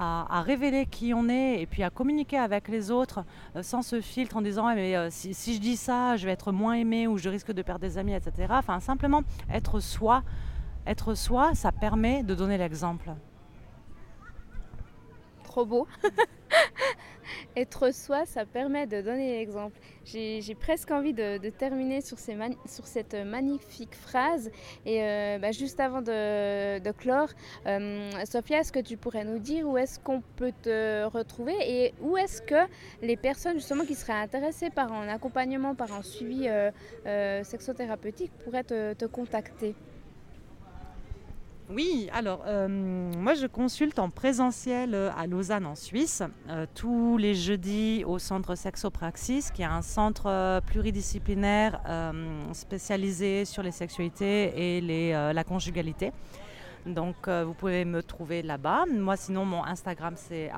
à, 0.00 0.42
révéler 0.42 0.86
qui 0.86 1.12
on 1.14 1.28
est 1.28 1.60
et 1.60 1.66
puis 1.66 1.82
à 1.82 1.90
communiquer 1.90 2.38
avec 2.38 2.68
les 2.68 2.90
autres 2.90 3.24
euh, 3.56 3.62
sans 3.62 3.82
ce 3.82 4.00
filtre 4.00 4.36
en 4.36 4.42
disant 4.42 4.72
mais 4.74 4.96
euh, 4.96 5.08
si, 5.10 5.54
je 5.54 5.60
dis 5.60 5.76
ça, 5.76 6.16
je 6.16 6.26
vais 6.26 6.32
être 6.32 6.52
moins 6.52 6.74
aimé 6.74 7.06
ou 7.06 7.18
je 7.18 7.28
risque 7.28 7.52
de 7.52 7.62
perdre 7.62 7.80
des 7.80 7.98
amis, 7.98 8.14
etc. 8.14 8.48
Enfin, 8.50 8.80
simplement 8.80 9.22
être 9.52 9.80
soi. 9.80 10.22
Être 10.86 11.14
soi, 11.14 11.54
ça 11.54 11.72
permet 11.72 12.22
de 12.22 12.34
donner 12.34 12.58
l'exemple. 12.58 13.10
Trop 15.44 15.66
beau. 15.66 15.86
être 17.56 17.92
soi, 17.94 18.24
ça 18.26 18.44
permet 18.44 18.86
de 18.86 19.00
donner 19.00 19.38
l'exemple. 19.38 19.78
J'ai 20.04 20.54
presque 20.58 20.90
envie 20.90 21.12
de, 21.12 21.38
terminer 21.50 22.00
sur, 22.00 22.18
cette 22.18 23.14
magnifique 23.14 23.94
phrase. 23.94 24.50
Et 24.86 25.02
euh, 25.02 25.38
bah, 25.38 25.52
juste 25.52 25.80
avant 25.80 26.00
de, 26.00 26.90
clore, 26.92 27.28
euh, 27.66 28.10
Sophia, 28.24 28.60
est-ce 28.60 28.72
que 28.72 28.80
tu 28.80 28.96
pourrais 28.96 29.24
nous 29.24 29.38
dire 29.38 29.68
où 29.68 29.76
est-ce 29.76 29.98
qu'on 30.00 30.22
peut 30.36 30.52
te 30.62 31.04
retrouver 31.04 31.54
et 31.60 31.94
où 32.00 32.16
est-ce 32.16 32.42
que 32.42 32.66
les 33.02 33.16
personnes 33.16 33.54
justement 33.54 33.84
qui 33.84 33.94
seraient 33.94 34.12
intéressées 34.12 34.70
par 34.70 34.92
un 34.92 35.08
accompagnement, 35.08 35.74
par 35.74 35.92
un 35.92 36.02
suivi 36.02 36.48
euh, 36.48 37.44
sexothérapeutique 37.44 38.32
pourraient 38.44 38.64
te 38.64 39.06
contacter? 39.06 39.74
Oui, 41.70 42.08
alors 42.14 42.44
euh, 42.46 42.66
moi 42.66 43.34
je 43.34 43.46
consulte 43.46 43.98
en 43.98 44.08
présentiel 44.08 44.94
euh, 44.94 45.10
à 45.18 45.26
Lausanne 45.26 45.66
en 45.66 45.74
Suisse 45.74 46.22
euh, 46.48 46.64
tous 46.74 47.18
les 47.18 47.34
jeudis 47.34 48.04
au 48.06 48.18
centre 48.18 48.54
Sexopraxis 48.54 49.50
qui 49.52 49.60
est 49.60 49.66
un 49.66 49.82
centre 49.82 50.60
pluridisciplinaire 50.66 51.80
spécialisé 52.52 53.44
sur 53.44 53.62
les 53.62 53.70
sexualités 53.70 54.78
et 54.78 54.80
la 54.80 55.44
conjugalité. 55.44 56.12
Donc 56.86 57.28
vous 57.28 57.54
pouvez 57.54 57.84
me 57.84 58.02
trouver 58.02 58.42
là-bas. 58.42 58.84
Moi 58.90 59.16
sinon 59.16 59.44
mon 59.44 59.62
Instagram 59.64 60.14
c'est 60.16 60.50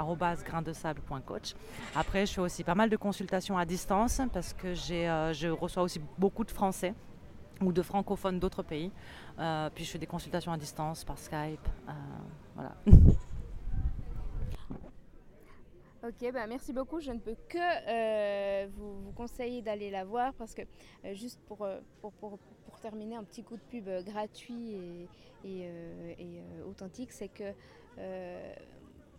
graindesable.coach. 0.47 1.55
Après 1.97 2.27
je 2.27 2.35
fais 2.35 2.41
aussi 2.41 2.63
pas 2.63 2.77
mal 2.77 2.89
de 2.89 2.97
consultations 2.97 3.59
à 3.59 3.65
distance 3.65 4.21
parce 4.33 4.53
que 4.53 4.75
je 4.75 5.49
reçois 5.49 5.83
aussi 5.83 6.01
beaucoup 6.19 6.45
de 6.45 6.51
Français 6.51 6.95
ou 7.63 7.73
de 7.73 7.83
francophones 7.83 8.39
d'autres 8.39 8.63
pays. 8.63 8.91
Euh, 9.39 9.71
puis 9.75 9.85
je 9.85 9.91
fais 9.91 9.99
des 9.99 10.07
consultations 10.07 10.53
à 10.53 10.57
distance 10.57 11.05
par 11.05 11.19
Skype. 11.19 11.67
Euh, 11.89 11.93
voilà. 12.55 12.75
Ok, 16.03 16.33
bah 16.33 16.47
merci 16.47 16.73
beaucoup. 16.73 16.99
Je 16.99 17.11
ne 17.11 17.19
peux 17.19 17.37
que 17.47 17.59
euh, 17.59 18.69
vous, 18.75 19.13
conseiller 19.13 19.61
d'aller 19.61 19.91
la 19.91 20.07
voir 20.07 20.33
parce 20.33 20.55
que 20.55 20.63
juste 21.13 21.39
pour, 21.47 21.69
pour, 22.01 22.13
pour, 22.13 22.39
terminer, 22.81 23.17
un 23.17 23.23
petit 23.23 23.43
coup 23.43 23.59
de 23.59 23.61
pub 23.61 23.87
gratuit 24.07 25.07
et 25.45 25.69
authentique, 26.67 27.13
c'est 27.13 27.29
que 27.29 27.53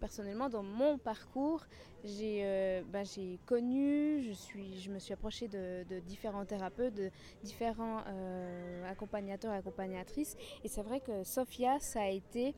personnellement, 0.01 0.49
dans 0.49 0.63
mon 0.63 0.97
parcours, 0.97 1.63
j'ai 2.03 2.41
euh, 2.43 2.81
bah, 2.91 3.03
connu, 3.45 4.21
je, 4.23 4.33
suis, 4.33 4.81
je 4.81 4.89
me 4.89 4.99
suis 4.99 5.13
approchée 5.13 5.47
de, 5.47 5.99
différents 5.99 6.43
thérapeutes, 6.43 6.95
de 6.95 7.11
différents 7.43 8.01
euh, 8.07 8.91
accompagnateurs 8.91 9.53
et 9.53 9.57
accompagnatrices. 9.57 10.35
Et 10.65 10.67
c'est 10.67 10.81
vrai 10.81 10.99
que 10.99 11.23
Sophia, 11.23 11.79
ça 11.79 12.01
a 12.01 12.09
été, 12.09 12.55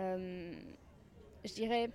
euh, 0.00 0.52
je 1.44 1.54
dirais, 1.54 1.90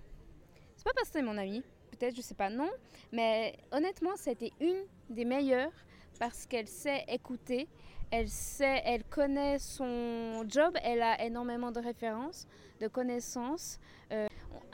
c'est 0.77 0.86
pas 0.86 0.93
parce 0.95 1.10
que 1.10 1.19
c'est 1.19 1.25
mon 1.25 1.38
amie, 1.38 1.62
peut-être, 1.91 2.15
je 2.15 2.21
sais 2.21 2.34
pas, 2.34 2.49
non, 2.49 2.71
mais 3.12 3.58
honnêtement, 3.71 4.15
c'était 4.15 4.53
une 4.62 4.86
des 5.10 5.25
meilleures 5.25 5.73
parce 6.19 6.45
qu'elle 6.45 6.69
sait 6.69 7.03
écouter, 7.10 7.67
elle 8.12 8.29
sait, 8.29 8.81
elle 8.86 9.03
connaît 9.03 9.60
son 9.60 10.45
job, 10.47 10.73
elle 10.84 11.01
a 11.01 11.21
énormément 11.25 11.71
de 11.71 11.81
références, 11.81 12.47
de 12.79 12.88
connaissances. 12.88 13.77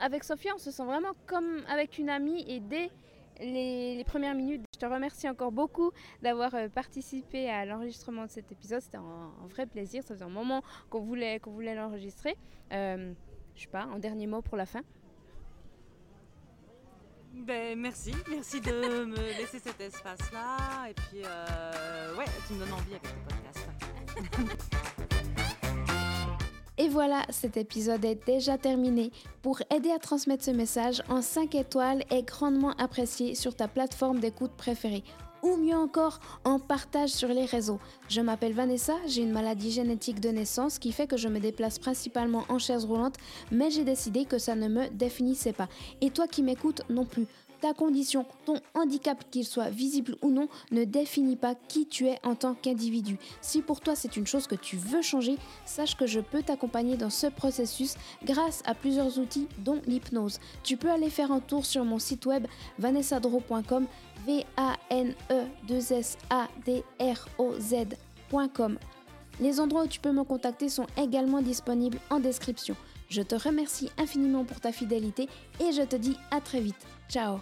Avec 0.02 0.24
Sophia, 0.24 0.52
on 0.54 0.58
se 0.58 0.70
sent 0.70 0.84
vraiment 0.84 1.12
comme 1.26 1.62
avec 1.68 1.96
une 1.96 2.10
amie 2.10 2.44
et 2.48 2.60
dès 2.60 2.90
les, 3.40 4.04
premières 4.04 4.34
minutes, 4.34 4.62
je 4.74 4.80
te 4.80 4.86
remercie 4.86 5.28
encore 5.28 5.52
beaucoup 5.52 5.90
d'avoir 6.20 6.54
euh, 6.54 6.68
participé 6.68 7.48
à 7.48 7.64
l'enregistrement 7.64 8.26
de 8.26 8.30
cet 8.30 8.52
épisode. 8.52 8.82
C'était 8.82 8.98
un, 8.98 9.30
vrai 9.48 9.66
plaisir. 9.66 10.02
Ça 10.02 10.14
faisait 10.14 10.24
un 10.24 10.28
moment 10.28 10.62
qu'on 10.90 11.00
voulait, 11.00 11.40
qu'on 11.40 11.52
voulait 11.52 11.74
l'enregistrer. 11.74 12.36
Euh, 12.72 13.12
je 13.54 13.62
sais 13.62 13.68
pas, 13.68 13.82
un 13.82 13.98
dernier 13.98 14.26
mot 14.26 14.42
pour 14.42 14.56
la 14.56 14.66
fin? 14.66 14.82
Ben, 17.32 17.78
merci, 17.78 18.12
merci 18.28 18.60
de 18.60 19.04
me 19.04 19.16
laisser 19.38 19.58
cet 19.58 19.80
espace-là. 19.80 20.90
Et 20.90 20.94
puis, 20.94 21.22
euh, 21.24 22.16
ouais, 22.16 22.26
tu 22.46 22.54
me 22.54 22.58
donnes 22.60 22.74
envie 22.74 22.94
avec 22.94 23.02
tes 23.02 23.14
podcasts. 24.20 25.08
Et 26.78 26.88
voilà, 26.88 27.22
cet 27.28 27.56
épisode 27.56 28.04
est 28.04 28.26
déjà 28.26 28.56
terminé. 28.56 29.10
Pour 29.42 29.60
aider 29.74 29.90
à 29.90 29.98
transmettre 29.98 30.44
ce 30.44 30.50
message, 30.50 31.02
en 31.08 31.20
5 31.20 31.54
étoiles 31.54 32.02
est 32.10 32.22
grandement 32.22 32.72
apprécié 32.78 33.34
sur 33.34 33.54
ta 33.54 33.68
plateforme 33.68 34.20
d'écoute 34.20 34.52
préférée 34.56 35.04
ou 35.42 35.56
mieux 35.56 35.76
encore 35.76 36.20
en 36.44 36.58
partage 36.58 37.10
sur 37.10 37.28
les 37.28 37.44
réseaux. 37.44 37.80
Je 38.08 38.20
m'appelle 38.20 38.52
Vanessa, 38.52 38.94
j'ai 39.06 39.22
une 39.22 39.32
maladie 39.32 39.70
génétique 39.70 40.20
de 40.20 40.30
naissance 40.30 40.78
qui 40.78 40.92
fait 40.92 41.06
que 41.06 41.16
je 41.16 41.28
me 41.28 41.40
déplace 41.40 41.78
principalement 41.78 42.44
en 42.48 42.58
chaise 42.58 42.84
roulante, 42.84 43.16
mais 43.50 43.70
j'ai 43.70 43.84
décidé 43.84 44.24
que 44.24 44.38
ça 44.38 44.54
ne 44.54 44.68
me 44.68 44.88
définissait 44.88 45.52
pas. 45.52 45.68
Et 46.00 46.10
toi 46.10 46.26
qui 46.26 46.42
m'écoutes 46.42 46.82
non 46.88 47.04
plus 47.04 47.26
ta 47.62 47.74
condition, 47.74 48.26
ton 48.44 48.56
handicap, 48.74 49.24
qu'il 49.30 49.44
soit 49.44 49.70
visible 49.70 50.16
ou 50.20 50.30
non, 50.30 50.48
ne 50.72 50.82
définit 50.82 51.36
pas 51.36 51.54
qui 51.54 51.86
tu 51.86 52.08
es 52.08 52.18
en 52.24 52.34
tant 52.34 52.54
qu'individu. 52.54 53.18
Si 53.40 53.62
pour 53.62 53.80
toi 53.80 53.94
c'est 53.94 54.16
une 54.16 54.26
chose 54.26 54.48
que 54.48 54.56
tu 54.56 54.76
veux 54.76 55.00
changer, 55.00 55.36
sache 55.64 55.96
que 55.96 56.06
je 56.06 56.18
peux 56.18 56.42
t'accompagner 56.42 56.96
dans 56.96 57.08
ce 57.08 57.28
processus 57.28 57.94
grâce 58.24 58.62
à 58.66 58.74
plusieurs 58.74 59.20
outils 59.20 59.46
dont 59.58 59.80
l'hypnose. 59.86 60.40
Tu 60.64 60.76
peux 60.76 60.90
aller 60.90 61.08
faire 61.08 61.30
un 61.30 61.38
tour 61.38 61.64
sur 61.64 61.84
mon 61.84 62.00
site 62.00 62.26
web 62.26 62.48
vanessadro.com 62.80 63.86
v 64.26 64.44
a 64.56 64.76
n 64.90 65.14
e 65.30 65.46
2 65.68 65.92
s 65.92 66.16
a 66.30 66.48
d 66.64 66.82
r 66.98 67.28
o 67.38 67.54
z.com. 67.58 68.78
Les 69.40 69.60
endroits 69.60 69.84
où 69.84 69.88
tu 69.88 70.00
peux 70.00 70.12
me 70.12 70.24
contacter 70.24 70.68
sont 70.68 70.86
également 70.96 71.42
disponibles 71.42 71.98
en 72.10 72.20
description. 72.20 72.76
Je 73.08 73.22
te 73.22 73.34
remercie 73.34 73.90
infiniment 73.98 74.44
pour 74.44 74.60
ta 74.60 74.72
fidélité 74.72 75.28
et 75.60 75.72
je 75.72 75.82
te 75.82 75.96
dis 75.96 76.16
à 76.30 76.40
très 76.40 76.60
vite. 76.60 76.86
Ciao 77.08 77.40